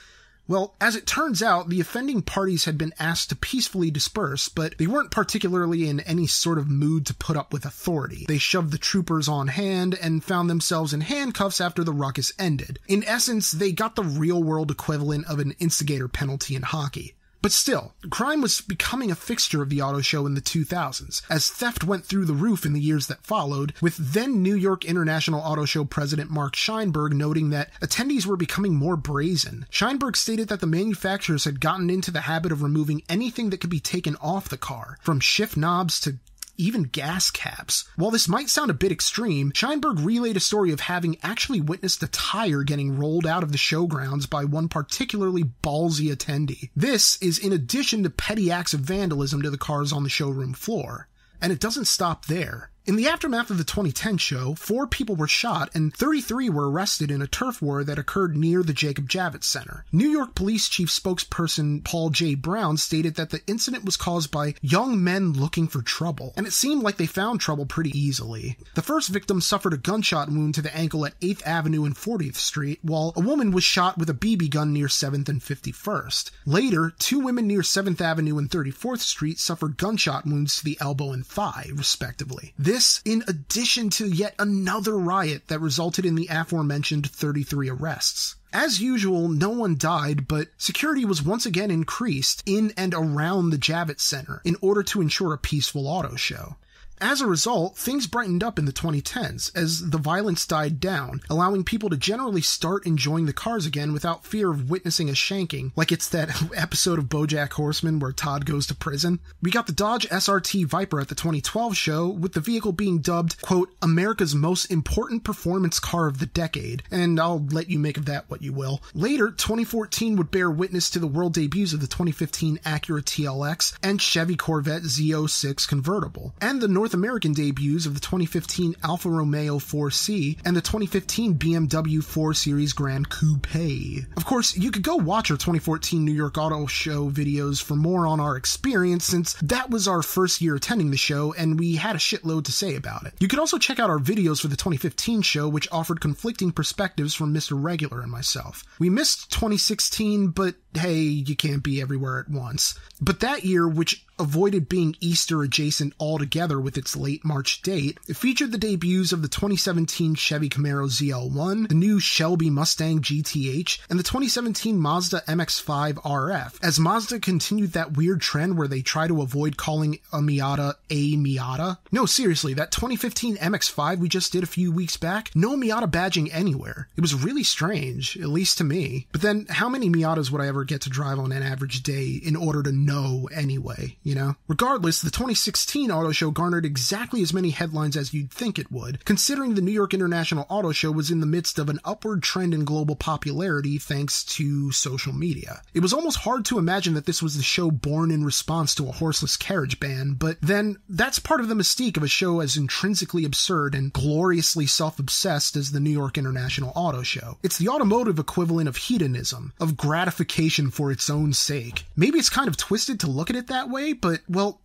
Well, 0.47 0.75
as 0.81 0.95
it 0.95 1.07
turns 1.07 1.41
out, 1.41 1.69
the 1.69 1.79
offending 1.79 2.21
parties 2.21 2.65
had 2.65 2.77
been 2.77 2.93
asked 2.99 3.29
to 3.29 3.35
peacefully 3.35 3.89
disperse, 3.89 4.49
but 4.49 4.77
they 4.77 4.87
weren't 4.87 5.11
particularly 5.11 5.87
in 5.87 6.01
any 6.01 6.27
sort 6.27 6.57
of 6.57 6.69
mood 6.69 7.05
to 7.05 7.13
put 7.13 7.37
up 7.37 7.53
with 7.53 7.65
authority. 7.65 8.25
They 8.27 8.37
shoved 8.37 8.71
the 8.71 8.77
troopers 8.77 9.27
on 9.27 9.47
hand 9.47 9.95
and 9.95 10.23
found 10.23 10.49
themselves 10.49 10.93
in 10.93 11.01
handcuffs 11.01 11.61
after 11.61 11.83
the 11.83 11.93
ruckus 11.93 12.33
ended. 12.37 12.79
In 12.87 13.03
essence, 13.05 13.51
they 13.51 13.71
got 13.71 13.95
the 13.95 14.03
real 14.03 14.43
world 14.43 14.71
equivalent 14.71 15.25
of 15.27 15.39
an 15.39 15.51
instigator 15.59 16.07
penalty 16.07 16.55
in 16.55 16.63
hockey. 16.63 17.15
But 17.41 17.51
still, 17.51 17.95
crime 18.11 18.39
was 18.39 18.61
becoming 18.61 19.09
a 19.09 19.15
fixture 19.15 19.63
of 19.63 19.69
the 19.69 19.81
auto 19.81 20.01
show 20.01 20.27
in 20.27 20.35
the 20.35 20.41
2000s, 20.41 21.23
as 21.27 21.49
theft 21.49 21.83
went 21.83 22.05
through 22.05 22.25
the 22.25 22.33
roof 22.33 22.65
in 22.67 22.73
the 22.73 22.79
years 22.79 23.07
that 23.07 23.25
followed, 23.25 23.73
with 23.81 23.97
then 23.97 24.43
New 24.43 24.53
York 24.53 24.85
International 24.85 25.41
Auto 25.41 25.65
Show 25.65 25.83
president 25.83 26.29
Mark 26.29 26.55
Scheinberg 26.55 27.13
noting 27.13 27.49
that 27.49 27.71
attendees 27.81 28.27
were 28.27 28.37
becoming 28.37 28.75
more 28.75 28.95
brazen. 28.95 29.65
Scheinberg 29.71 30.15
stated 30.15 30.49
that 30.49 30.59
the 30.59 30.67
manufacturers 30.67 31.45
had 31.45 31.59
gotten 31.59 31.89
into 31.89 32.11
the 32.11 32.21
habit 32.21 32.51
of 32.51 32.61
removing 32.61 33.01
anything 33.09 33.49
that 33.49 33.59
could 33.59 33.71
be 33.71 33.79
taken 33.79 34.15
off 34.17 34.47
the 34.47 34.57
car, 34.57 34.99
from 35.01 35.19
shift 35.19 35.57
knobs 35.57 35.99
to 36.01 36.17
even 36.57 36.83
gas 36.83 37.31
caps. 37.31 37.85
While 37.95 38.11
this 38.11 38.27
might 38.27 38.49
sound 38.49 38.71
a 38.71 38.75
bit 38.75 38.91
extreme, 38.91 39.51
Scheinberg 39.51 40.03
relayed 40.03 40.37
a 40.37 40.41
story 40.41 40.71
of 40.71 40.81
having 40.81 41.17
actually 41.21 41.61
witnessed 41.61 42.03
a 42.03 42.07
tire 42.07 42.63
getting 42.63 42.97
rolled 42.97 43.27
out 43.27 43.43
of 43.43 43.51
the 43.51 43.57
showgrounds 43.57 44.29
by 44.29 44.45
one 44.45 44.67
particularly 44.67 45.43
ballsy 45.63 46.11
attendee. 46.13 46.69
This 46.75 47.21
is 47.21 47.37
in 47.37 47.53
addition 47.53 48.03
to 48.03 48.09
petty 48.09 48.51
acts 48.51 48.73
of 48.73 48.81
vandalism 48.81 49.41
to 49.41 49.49
the 49.49 49.57
cars 49.57 49.93
on 49.93 50.03
the 50.03 50.09
showroom 50.09 50.53
floor. 50.53 51.07
And 51.41 51.51
it 51.51 51.59
doesn't 51.59 51.85
stop 51.85 52.25
there. 52.25 52.70
In 52.83 52.95
the 52.95 53.07
aftermath 53.07 53.51
of 53.51 53.59
the 53.59 53.63
2010 53.63 54.17
show, 54.17 54.55
four 54.55 54.87
people 54.87 55.15
were 55.15 55.27
shot 55.27 55.69
and 55.75 55.95
33 55.95 56.49
were 56.49 56.67
arrested 56.67 57.11
in 57.11 57.21
a 57.21 57.27
turf 57.27 57.61
war 57.61 57.83
that 57.83 57.99
occurred 57.99 58.35
near 58.35 58.63
the 58.63 58.73
Jacob 58.73 59.07
Javits 59.07 59.43
Center. 59.43 59.85
New 59.91 60.09
York 60.09 60.33
Police 60.33 60.67
Chief 60.67 60.89
spokesperson 60.89 61.83
Paul 61.83 62.09
J. 62.09 62.33
Browne 62.33 62.77
stated 62.77 63.15
that 63.15 63.29
the 63.29 63.41
incident 63.45 63.85
was 63.85 63.97
caused 63.97 64.31
by 64.31 64.55
young 64.63 65.01
men 65.03 65.31
looking 65.31 65.67
for 65.67 65.83
trouble, 65.83 66.33
and 66.35 66.47
it 66.47 66.53
seemed 66.53 66.81
like 66.81 66.97
they 66.97 67.05
found 67.05 67.39
trouble 67.39 67.67
pretty 67.67 67.95
easily. 67.95 68.57
The 68.73 68.81
first 68.81 69.09
victim 69.09 69.41
suffered 69.41 69.73
a 69.73 69.77
gunshot 69.77 70.29
wound 70.29 70.55
to 70.55 70.63
the 70.63 70.75
ankle 70.75 71.05
at 71.05 71.19
8th 71.19 71.45
Avenue 71.45 71.85
and 71.85 71.95
40th 71.95 72.35
Street, 72.35 72.79
while 72.81 73.13
a 73.15 73.21
woman 73.21 73.51
was 73.51 73.63
shot 73.63 73.99
with 73.99 74.09
a 74.09 74.15
BB 74.15 74.49
gun 74.49 74.73
near 74.73 74.87
7th 74.87 75.29
and 75.29 75.39
51st. 75.39 76.31
Later, 76.47 76.93
two 76.97 77.19
women 77.19 77.45
near 77.45 77.61
7th 77.61 78.01
Avenue 78.01 78.39
and 78.39 78.49
34th 78.49 79.01
Street 79.01 79.37
suffered 79.37 79.77
gunshot 79.77 80.25
wounds 80.25 80.55
to 80.55 80.63
the 80.63 80.79
elbow 80.81 81.11
and 81.11 81.27
thigh, 81.27 81.67
respectively. 81.75 82.55
This, 82.57 82.70
in 83.03 83.23
addition 83.27 83.89
to 83.89 84.07
yet 84.07 84.33
another 84.39 84.97
riot 84.97 85.49
that 85.49 85.59
resulted 85.59 86.05
in 86.05 86.15
the 86.15 86.27
aforementioned 86.31 87.09
33 87.09 87.69
arrests. 87.69 88.35
As 88.53 88.81
usual, 88.81 89.27
no 89.27 89.49
one 89.49 89.77
died, 89.77 90.25
but 90.27 90.47
security 90.57 91.03
was 91.03 91.21
once 91.21 91.45
again 91.45 91.69
increased 91.69 92.43
in 92.45 92.73
and 92.77 92.93
around 92.93 93.49
the 93.49 93.57
Javits 93.57 94.01
Center 94.01 94.41
in 94.45 94.55
order 94.61 94.83
to 94.83 95.01
ensure 95.01 95.33
a 95.33 95.37
peaceful 95.37 95.85
auto 95.85 96.15
show. 96.15 96.55
As 97.01 97.19
a 97.19 97.25
result, 97.25 97.75
things 97.75 98.05
brightened 98.05 98.43
up 98.43 98.59
in 98.59 98.65
the 98.65 98.71
2010s 98.71 99.51
as 99.57 99.89
the 99.89 99.97
violence 99.97 100.45
died 100.45 100.79
down, 100.79 101.21
allowing 101.31 101.63
people 101.63 101.89
to 101.89 101.97
generally 101.97 102.41
start 102.41 102.85
enjoying 102.85 103.25
the 103.25 103.33
cars 103.33 103.65
again 103.65 103.91
without 103.91 104.23
fear 104.23 104.51
of 104.51 104.69
witnessing 104.69 105.09
a 105.09 105.13
shanking, 105.13 105.71
like 105.75 105.91
it's 105.91 106.07
that 106.09 106.29
episode 106.55 106.99
of 106.99 107.05
Bojack 107.05 107.53
Horseman 107.53 107.97
where 107.97 108.11
Todd 108.11 108.45
goes 108.45 108.67
to 108.67 108.75
prison. 108.75 109.19
We 109.41 109.49
got 109.49 109.65
the 109.65 109.73
Dodge 109.73 110.07
SRT 110.09 110.67
Viper 110.67 111.01
at 111.01 111.07
the 111.07 111.15
2012 111.15 111.75
show, 111.75 112.07
with 112.07 112.33
the 112.33 112.39
vehicle 112.39 112.71
being 112.71 112.99
dubbed, 112.99 113.41
quote, 113.41 113.73
America's 113.81 114.35
most 114.35 114.65
important 114.65 115.23
performance 115.23 115.79
car 115.79 116.05
of 116.05 116.19
the 116.19 116.27
decade, 116.27 116.83
and 116.91 117.19
I'll 117.19 117.43
let 117.49 117.71
you 117.71 117.79
make 117.79 117.97
of 117.97 118.05
that 118.05 118.29
what 118.29 118.43
you 118.43 118.53
will. 118.53 118.79
Later, 118.93 119.31
2014 119.31 120.17
would 120.17 120.29
bear 120.29 120.51
witness 120.51 120.91
to 120.91 120.99
the 120.99 121.07
world 121.07 121.33
debuts 121.33 121.73
of 121.73 121.81
the 121.81 121.87
2015 121.87 122.59
Acura 122.59 123.01
TLX 123.01 123.75
and 123.81 123.99
Chevy 123.99 124.35
Corvette 124.35 124.83
Z06 124.83 125.67
convertible, 125.67 126.35
and 126.39 126.61
the 126.61 126.67
North 126.67 126.90
North 126.91 126.99
American 127.05 127.31
debuts 127.31 127.85
of 127.85 127.93
the 127.93 128.01
2015 128.01 128.75
Alfa 128.83 129.09
Romeo 129.09 129.59
4C 129.59 130.37
and 130.43 130.57
the 130.57 130.59
2015 130.59 131.35
BMW 131.35 132.03
4 132.03 132.33
Series 132.33 132.73
Gran 132.73 133.05
Coupe. 133.05 134.03
Of 134.17 134.25
course, 134.25 134.57
you 134.57 134.71
could 134.71 134.83
go 134.83 134.97
watch 134.97 135.31
our 135.31 135.37
2014 135.37 136.03
New 136.03 136.11
York 136.11 136.37
Auto 136.37 136.65
Show 136.65 137.09
videos 137.09 137.63
for 137.63 137.77
more 137.77 138.05
on 138.05 138.19
our 138.19 138.35
experience 138.35 139.05
since 139.05 139.35
that 139.35 139.69
was 139.69 139.87
our 139.87 140.03
first 140.03 140.41
year 140.41 140.55
attending 140.55 140.91
the 140.91 140.97
show 140.97 141.33
and 141.37 141.57
we 141.57 141.77
had 141.77 141.95
a 141.95 141.99
shitload 141.99 142.43
to 142.43 142.51
say 142.51 142.75
about 142.75 143.05
it. 143.05 143.13
You 143.21 143.29
could 143.29 143.39
also 143.39 143.57
check 143.57 143.79
out 143.79 143.89
our 143.89 143.99
videos 143.99 144.41
for 144.41 144.49
the 144.49 144.57
2015 144.57 145.21
show 145.21 145.47
which 145.47 145.69
offered 145.71 146.01
conflicting 146.01 146.51
perspectives 146.51 147.13
from 147.13 147.33
Mr. 147.33 147.51
Regular 147.53 148.01
and 148.01 148.11
myself. 148.11 148.65
We 148.79 148.89
missed 148.89 149.31
2016, 149.31 150.31
but 150.31 150.55
hey, 150.75 150.99
you 150.99 151.35
can't 151.35 151.63
be 151.63 151.81
everywhere 151.81 152.19
at 152.19 152.29
once. 152.29 152.77
But 152.99 153.19
that 153.21 153.43
year, 153.43 153.67
which 153.67 154.05
avoided 154.21 154.69
being 154.69 154.95
Easter 154.99 155.41
adjacent 155.41 155.93
altogether 155.99 156.59
with 156.59 156.77
its 156.77 156.95
late 156.95 157.25
March 157.25 157.61
date, 157.63 157.97
it 158.07 158.15
featured 158.15 158.51
the 158.51 158.57
debuts 158.57 159.11
of 159.11 159.23
the 159.23 159.27
2017 159.27 160.13
Chevy 160.13 160.47
Camaro 160.47 160.87
ZL1, 160.87 161.69
the 161.69 161.73
new 161.73 161.99
Shelby 161.99 162.51
Mustang 162.51 163.01
GTH, 163.01 163.79
and 163.89 163.97
the 163.97 164.03
2017 164.03 164.77
Mazda 164.77 165.23
MX-5 165.27 165.93
RF, 165.95 166.63
as 166.63 166.79
Mazda 166.79 167.19
continued 167.19 167.73
that 167.73 167.93
weird 167.93 168.21
trend 168.21 168.57
where 168.57 168.67
they 168.67 168.81
try 168.81 169.07
to 169.07 169.23
avoid 169.23 169.57
calling 169.57 169.97
a 170.13 170.17
Miata 170.17 170.75
a 170.91 171.15
Miata. 171.15 171.79
No, 171.91 172.05
seriously, 172.05 172.53
that 172.53 172.71
2015 172.71 173.37
MX-5 173.37 173.97
we 173.97 174.07
just 174.07 174.31
did 174.31 174.43
a 174.43 174.47
few 174.47 174.71
weeks 174.71 174.97
back, 174.97 175.31
no 175.33 175.57
Miata 175.57 175.89
badging 175.89 176.29
anywhere. 176.31 176.87
It 176.95 177.01
was 177.01 177.15
really 177.15 177.43
strange, 177.43 178.15
at 178.17 178.29
least 178.29 178.59
to 178.59 178.63
me. 178.63 179.07
But 179.11 179.21
then, 179.21 179.47
how 179.49 179.67
many 179.67 179.89
Miatas 179.89 180.29
would 180.29 180.41
I 180.41 180.47
ever 180.47 180.60
ever 180.61 180.65
get 180.65 180.81
to 180.81 180.91
drive 180.91 181.17
on 181.17 181.31
an 181.31 181.41
average 181.41 181.81
day 181.81 182.21
in 182.23 182.35
order 182.35 182.61
to 182.61 182.71
know 182.71 183.27
anyway, 183.33 183.97
you 184.03 184.13
know? 184.13 184.35
Regardless, 184.47 185.01
the 185.01 185.09
2016 185.09 185.89
auto 185.89 186.11
show 186.11 186.29
garnered 186.29 186.65
exactly 186.65 187.23
as 187.23 187.33
many 187.33 187.49
headlines 187.49 187.97
as 187.97 188.13
you'd 188.13 188.29
think 188.29 188.59
it 188.59 188.71
would, 188.71 189.03
considering 189.03 189.55
the 189.55 189.61
New 189.61 189.71
York 189.71 189.91
International 189.91 190.45
Auto 190.49 190.71
Show 190.71 190.91
was 190.91 191.09
in 191.09 191.19
the 191.19 191.25
midst 191.25 191.57
of 191.57 191.67
an 191.67 191.79
upward 191.83 192.21
trend 192.21 192.53
in 192.53 192.63
global 192.63 192.95
popularity 192.95 193.79
thanks 193.79 194.23
to 194.23 194.71
social 194.71 195.13
media. 195.13 195.63
It 195.73 195.79
was 195.79 195.93
almost 195.93 196.19
hard 196.19 196.45
to 196.45 196.59
imagine 196.59 196.93
that 196.93 197.07
this 197.07 197.23
was 197.23 197.35
the 197.35 197.41
show 197.41 197.71
born 197.71 198.11
in 198.11 198.23
response 198.23 198.75
to 198.75 198.87
a 198.87 198.91
horseless 198.91 199.37
carriage 199.37 199.79
ban, 199.79 200.13
but 200.13 200.37
then 200.41 200.77
that's 200.87 201.17
part 201.17 201.41
of 201.41 201.47
the 201.47 201.55
mystique 201.55 201.97
of 201.97 202.03
a 202.03 202.07
show 202.07 202.39
as 202.39 202.55
intrinsically 202.55 203.25
absurd 203.25 203.73
and 203.73 203.93
gloriously 203.93 204.67
self-obsessed 204.67 205.55
as 205.55 205.71
the 205.71 205.79
New 205.79 205.89
York 205.89 206.19
International 206.19 206.71
Auto 206.75 207.01
Show. 207.01 207.39
It's 207.41 207.57
the 207.57 207.69
automotive 207.69 208.19
equivalent 208.19 208.69
of 208.69 208.75
hedonism, 208.75 209.53
of 209.59 209.75
gratification 209.75 210.50
for 210.71 210.91
its 210.91 211.09
own 211.09 211.31
sake. 211.33 211.85
Maybe 211.95 212.19
it's 212.19 212.29
kind 212.29 212.47
of 212.47 212.57
twisted 212.57 212.99
to 212.99 213.09
look 213.09 213.29
at 213.29 213.35
it 213.35 213.47
that 213.47 213.69
way, 213.69 213.93
but 213.93 214.19
well, 214.27 214.59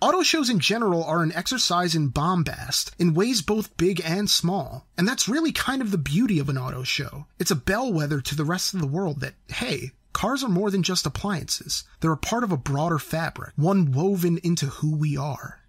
Auto 0.00 0.22
shows 0.22 0.48
in 0.48 0.60
general 0.60 1.02
are 1.02 1.24
an 1.24 1.32
exercise 1.32 1.96
in 1.96 2.08
bombast, 2.08 2.94
in 3.00 3.14
ways 3.14 3.42
both 3.42 3.76
big 3.76 4.00
and 4.04 4.30
small. 4.30 4.86
And 4.96 5.08
that's 5.08 5.28
really 5.28 5.50
kind 5.50 5.82
of 5.82 5.90
the 5.90 5.98
beauty 5.98 6.38
of 6.38 6.48
an 6.48 6.56
auto 6.56 6.84
show. 6.84 7.26
It's 7.40 7.50
a 7.50 7.56
bellwether 7.56 8.20
to 8.20 8.36
the 8.36 8.44
rest 8.44 8.74
of 8.74 8.80
the 8.80 8.86
world 8.86 9.20
that, 9.20 9.34
hey, 9.48 9.90
cars 10.12 10.44
are 10.44 10.48
more 10.48 10.70
than 10.70 10.84
just 10.84 11.04
appliances. 11.04 11.82
They're 11.98 12.12
a 12.12 12.16
part 12.16 12.44
of 12.44 12.52
a 12.52 12.56
broader 12.56 13.00
fabric, 13.00 13.54
one 13.56 13.90
woven 13.90 14.38
into 14.44 14.66
who 14.66 14.94
we 14.94 15.16
are. 15.16 15.62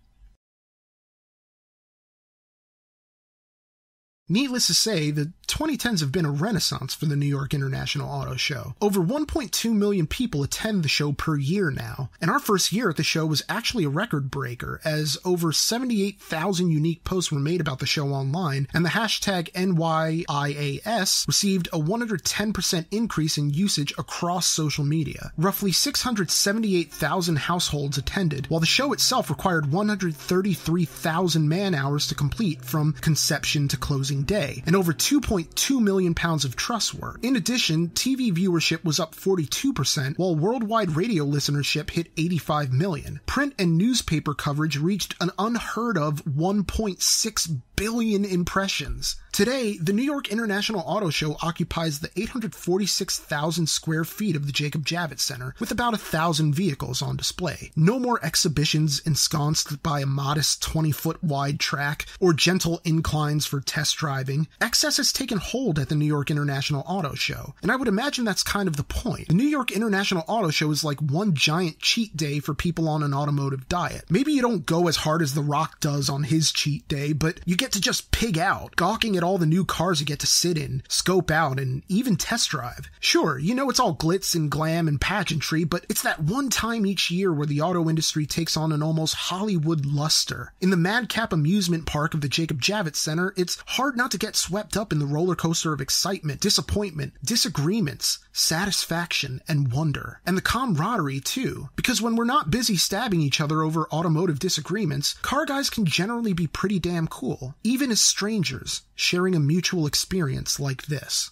Needless 4.31 4.67
to 4.67 4.75
say, 4.75 5.09
the 5.09 5.33
2010s 5.47 6.01
have 6.01 6.11
been 6.11 6.25
a 6.25 6.31
renaissance 6.31 6.93
for 6.93 7.07
the 7.07 7.15
New 7.15 7.25
York 7.25 7.51
International 7.55 8.07
Auto 8.07 8.35
Show. 8.35 8.75
Over 8.79 8.99
1.2 8.99 9.73
million 9.73 10.05
people 10.05 10.43
attend 10.43 10.83
the 10.83 10.87
show 10.87 11.11
per 11.11 11.35
year 11.35 11.71
now, 11.71 12.11
and 12.21 12.29
our 12.29 12.37
first 12.37 12.71
year 12.71 12.91
at 12.91 12.97
the 12.97 13.03
show 13.03 13.25
was 13.25 13.41
actually 13.49 13.85
a 13.85 13.89
record 13.89 14.29
breaker, 14.29 14.79
as 14.85 15.17
over 15.25 15.51
78,000 15.51 16.69
unique 16.69 17.03
posts 17.03 17.31
were 17.31 17.39
made 17.39 17.59
about 17.59 17.79
the 17.79 17.87
show 17.87 18.09
online, 18.09 18.67
and 18.71 18.85
the 18.85 18.89
hashtag 18.89 19.51
NYIAS 19.53 21.25
received 21.25 21.67
a 21.73 21.79
110% 21.79 22.85
increase 22.91 23.39
in 23.39 23.49
usage 23.49 23.91
across 23.97 24.45
social 24.45 24.85
media. 24.85 25.31
Roughly 25.37 25.71
678,000 25.71 27.35
households 27.37 27.97
attended, 27.97 28.45
while 28.51 28.59
the 28.59 28.67
show 28.67 28.93
itself 28.93 29.31
required 29.31 29.71
133,000 29.71 31.49
man 31.49 31.73
hours 31.73 32.05
to 32.05 32.13
complete 32.13 32.63
from 32.63 32.93
conception 32.93 33.67
to 33.67 33.75
closing 33.75 34.18
day, 34.23 34.63
and 34.65 34.75
over 34.75 34.93
2.2 34.93 35.81
million 35.81 36.13
pounds 36.13 36.45
of 36.45 36.55
truss 36.55 36.93
work. 36.93 37.19
In 37.23 37.35
addition, 37.35 37.89
TV 37.89 38.31
viewership 38.31 38.83
was 38.83 38.99
up 38.99 39.15
42%, 39.15 40.17
while 40.17 40.35
worldwide 40.35 40.95
radio 40.95 41.25
listenership 41.25 41.91
hit 41.91 42.11
85 42.17 42.71
million. 42.71 43.19
Print 43.25 43.53
and 43.59 43.77
newspaper 43.77 44.33
coverage 44.33 44.77
reached 44.77 45.15
an 45.21 45.31
unheard 45.37 45.97
of 45.97 46.23
1.6 46.25 47.61
billion 47.75 48.25
impressions. 48.25 49.15
Today, 49.39 49.77
the 49.77 49.93
New 49.93 50.03
York 50.03 50.27
International 50.27 50.83
Auto 50.85 51.09
Show 51.09 51.37
occupies 51.41 52.01
the 52.01 52.11
846,000 52.17 53.69
square 53.69 54.03
feet 54.03 54.35
of 54.35 54.45
the 54.45 54.51
Jacob 54.51 54.85
Javits 54.85 55.21
Center, 55.21 55.55
with 55.61 55.71
about 55.71 55.93
a 55.93 55.97
thousand 55.97 56.53
vehicles 56.53 57.01
on 57.01 57.15
display. 57.15 57.71
No 57.73 57.99
more 57.99 58.19
exhibitions 58.21 59.01
ensconced 59.05 59.81
by 59.81 60.01
a 60.01 60.05
modest 60.05 60.61
20 60.63 60.91
foot 60.91 61.23
wide 61.23 61.57
track 61.57 62.05
or 62.19 62.33
gentle 62.33 62.81
inclines 62.83 63.45
for 63.45 63.61
test 63.61 63.95
driving. 63.95 64.49
Excess 64.59 64.97
has 64.97 65.13
taken 65.13 65.37
hold 65.37 65.79
at 65.79 65.87
the 65.87 65.95
New 65.95 66.03
York 66.03 66.29
International 66.29 66.83
Auto 66.85 67.13
Show, 67.13 67.55
and 67.61 67.71
I 67.71 67.77
would 67.77 67.87
imagine 67.87 68.25
that's 68.25 68.43
kind 68.43 68.67
of 68.67 68.75
the 68.75 68.83
point. 68.83 69.29
The 69.29 69.35
New 69.35 69.47
York 69.47 69.71
International 69.71 70.25
Auto 70.27 70.49
Show 70.49 70.69
is 70.71 70.83
like 70.83 70.99
one 70.99 71.33
giant 71.33 71.79
cheat 71.79 72.17
day 72.17 72.41
for 72.41 72.53
people 72.53 72.89
on 72.89 73.03
an 73.03 73.13
automotive 73.13 73.69
diet. 73.69 74.03
Maybe 74.09 74.33
you 74.33 74.41
don't 74.41 74.65
go 74.65 74.89
as 74.89 74.97
hard 74.97 75.21
as 75.21 75.33
The 75.33 75.41
Rock 75.41 75.79
does 75.79 76.09
on 76.09 76.23
his 76.23 76.51
cheat 76.51 76.85
day, 76.89 77.13
but 77.13 77.39
you 77.45 77.55
get 77.55 77.71
to 77.71 77.79
just 77.79 78.11
pig 78.11 78.37
out, 78.37 78.75
gawking 78.75 79.15
at 79.15 79.23
all 79.23 79.28
the 79.37 79.45
new 79.45 79.65
cars 79.65 79.99
you 79.99 80.05
get 80.05 80.19
to 80.19 80.27
sit 80.27 80.57
in, 80.57 80.83
scope 80.87 81.29
out, 81.29 81.59
and 81.59 81.83
even 81.87 82.15
test 82.15 82.49
drive. 82.49 82.89
Sure, 82.99 83.37
you 83.37 83.53
know 83.53 83.69
it's 83.69 83.79
all 83.79 83.95
glitz 83.95 84.35
and 84.35 84.49
glam 84.49 84.87
and 84.87 84.99
pageantry, 84.99 85.63
but 85.63 85.85
it's 85.89 86.01
that 86.01 86.21
one 86.21 86.49
time 86.49 86.85
each 86.85 87.11
year 87.11 87.31
where 87.33 87.45
the 87.45 87.61
auto 87.61 87.89
industry 87.89 88.25
takes 88.25 88.57
on 88.57 88.71
an 88.71 88.83
almost 88.83 89.15
Hollywood 89.15 89.85
luster. 89.85 90.53
In 90.61 90.69
the 90.69 90.77
Madcap 90.77 91.31
amusement 91.33 91.85
park 91.85 92.13
of 92.13 92.21
the 92.21 92.29
Jacob 92.29 92.61
Javits 92.61 92.97
Center, 92.97 93.33
it's 93.37 93.61
hard 93.67 93.95
not 93.95 94.11
to 94.11 94.17
get 94.17 94.35
swept 94.35 94.75
up 94.75 94.91
in 94.91 94.99
the 94.99 95.05
roller 95.05 95.35
coaster 95.35 95.73
of 95.73 95.81
excitement, 95.81 96.41
disappointment, 96.41 97.13
disagreements, 97.23 98.19
satisfaction, 98.31 99.41
and 99.47 99.71
wonder. 99.71 100.21
And 100.25 100.37
the 100.37 100.41
camaraderie, 100.41 101.19
too. 101.19 101.69
Because 101.75 102.01
when 102.01 102.15
we're 102.15 102.25
not 102.25 102.51
busy 102.51 102.77
stabbing 102.77 103.21
each 103.21 103.41
other 103.41 103.61
over 103.61 103.89
automotive 103.91 104.39
disagreements, 104.39 105.13
car 105.15 105.45
guys 105.45 105.69
can 105.69 105.85
generally 105.85 106.33
be 106.33 106.47
pretty 106.47 106.79
damn 106.79 107.07
cool, 107.07 107.55
even 107.63 107.91
as 107.91 108.01
strangers, 108.01 108.83
sharing 109.19 109.35
a 109.35 109.39
mutual 109.41 109.85
experience 109.85 110.61
like 110.61 110.83
this. 110.83 111.31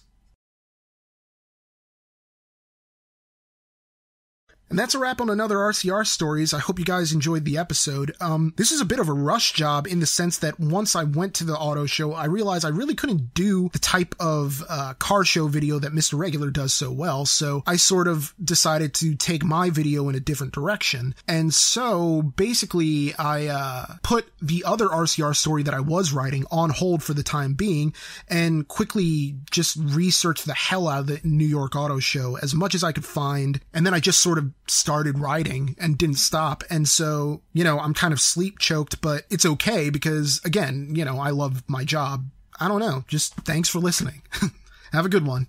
And 4.70 4.78
that's 4.78 4.94
a 4.94 4.98
wrap 4.98 5.20
on 5.20 5.30
another 5.30 5.56
RCR 5.56 6.06
stories. 6.06 6.52
I 6.52 6.58
hope 6.58 6.78
you 6.78 6.84
guys 6.84 7.12
enjoyed 7.12 7.44
the 7.44 7.58
episode. 7.58 8.14
Um, 8.20 8.52
this 8.56 8.70
is 8.70 8.80
a 8.80 8.84
bit 8.84 8.98
of 8.98 9.08
a 9.08 9.12
rush 9.12 9.52
job 9.52 9.86
in 9.86 10.00
the 10.00 10.06
sense 10.06 10.38
that 10.38 10.60
once 10.60 10.94
I 10.94 11.04
went 11.04 11.34
to 11.34 11.44
the 11.44 11.56
auto 11.56 11.86
show, 11.86 12.12
I 12.12 12.26
realized 12.26 12.64
I 12.64 12.68
really 12.68 12.94
couldn't 12.94 13.34
do 13.34 13.70
the 13.72 13.78
type 13.78 14.14
of 14.20 14.62
uh, 14.68 14.94
car 14.94 15.24
show 15.24 15.48
video 15.48 15.78
that 15.78 15.92
Mr. 15.92 16.18
Regular 16.18 16.50
does 16.50 16.74
so 16.74 16.90
well. 16.90 17.24
So 17.24 17.62
I 17.66 17.76
sort 17.76 18.08
of 18.08 18.34
decided 18.42 18.94
to 18.94 19.14
take 19.14 19.44
my 19.44 19.70
video 19.70 20.08
in 20.08 20.14
a 20.14 20.20
different 20.20 20.52
direction. 20.52 21.14
And 21.26 21.54
so 21.54 22.22
basically, 22.22 23.14
I 23.14 23.46
uh, 23.46 23.86
put 24.02 24.30
the 24.42 24.64
other 24.64 24.88
RCR 24.88 25.34
story 25.34 25.62
that 25.62 25.74
I 25.74 25.80
was 25.80 26.12
writing 26.12 26.44
on 26.50 26.70
hold 26.70 27.02
for 27.02 27.14
the 27.14 27.22
time 27.22 27.54
being 27.54 27.94
and 28.28 28.68
quickly 28.68 29.36
just 29.50 29.76
researched 29.80 30.44
the 30.44 30.54
hell 30.54 30.88
out 30.88 31.00
of 31.00 31.06
the 31.06 31.20
New 31.24 31.46
York 31.46 31.74
Auto 31.74 31.98
Show 31.98 32.36
as 32.36 32.54
much 32.54 32.74
as 32.74 32.84
I 32.84 32.92
could 32.92 33.04
find. 33.04 33.60
And 33.72 33.86
then 33.86 33.94
I 33.94 34.00
just 34.00 34.20
sort 34.20 34.38
of 34.38 34.52
started 34.70 35.18
writing 35.18 35.76
and 35.78 35.98
didn't 35.98 36.16
stop. 36.16 36.64
And 36.70 36.88
so, 36.88 37.42
you 37.52 37.64
know, 37.64 37.78
I'm 37.78 37.94
kind 37.94 38.12
of 38.12 38.20
sleep 38.20 38.58
choked, 38.58 39.00
but 39.00 39.24
it's 39.30 39.46
okay 39.46 39.90
because 39.90 40.40
again, 40.44 40.90
you 40.94 41.04
know, 41.04 41.18
I 41.18 41.30
love 41.30 41.62
my 41.68 41.84
job. 41.84 42.26
I 42.60 42.68
don't 42.68 42.80
know. 42.80 43.04
Just 43.08 43.34
thanks 43.34 43.68
for 43.68 43.78
listening. 43.78 44.22
Have 44.92 45.06
a 45.06 45.10
good 45.10 45.26
one. 45.26 45.46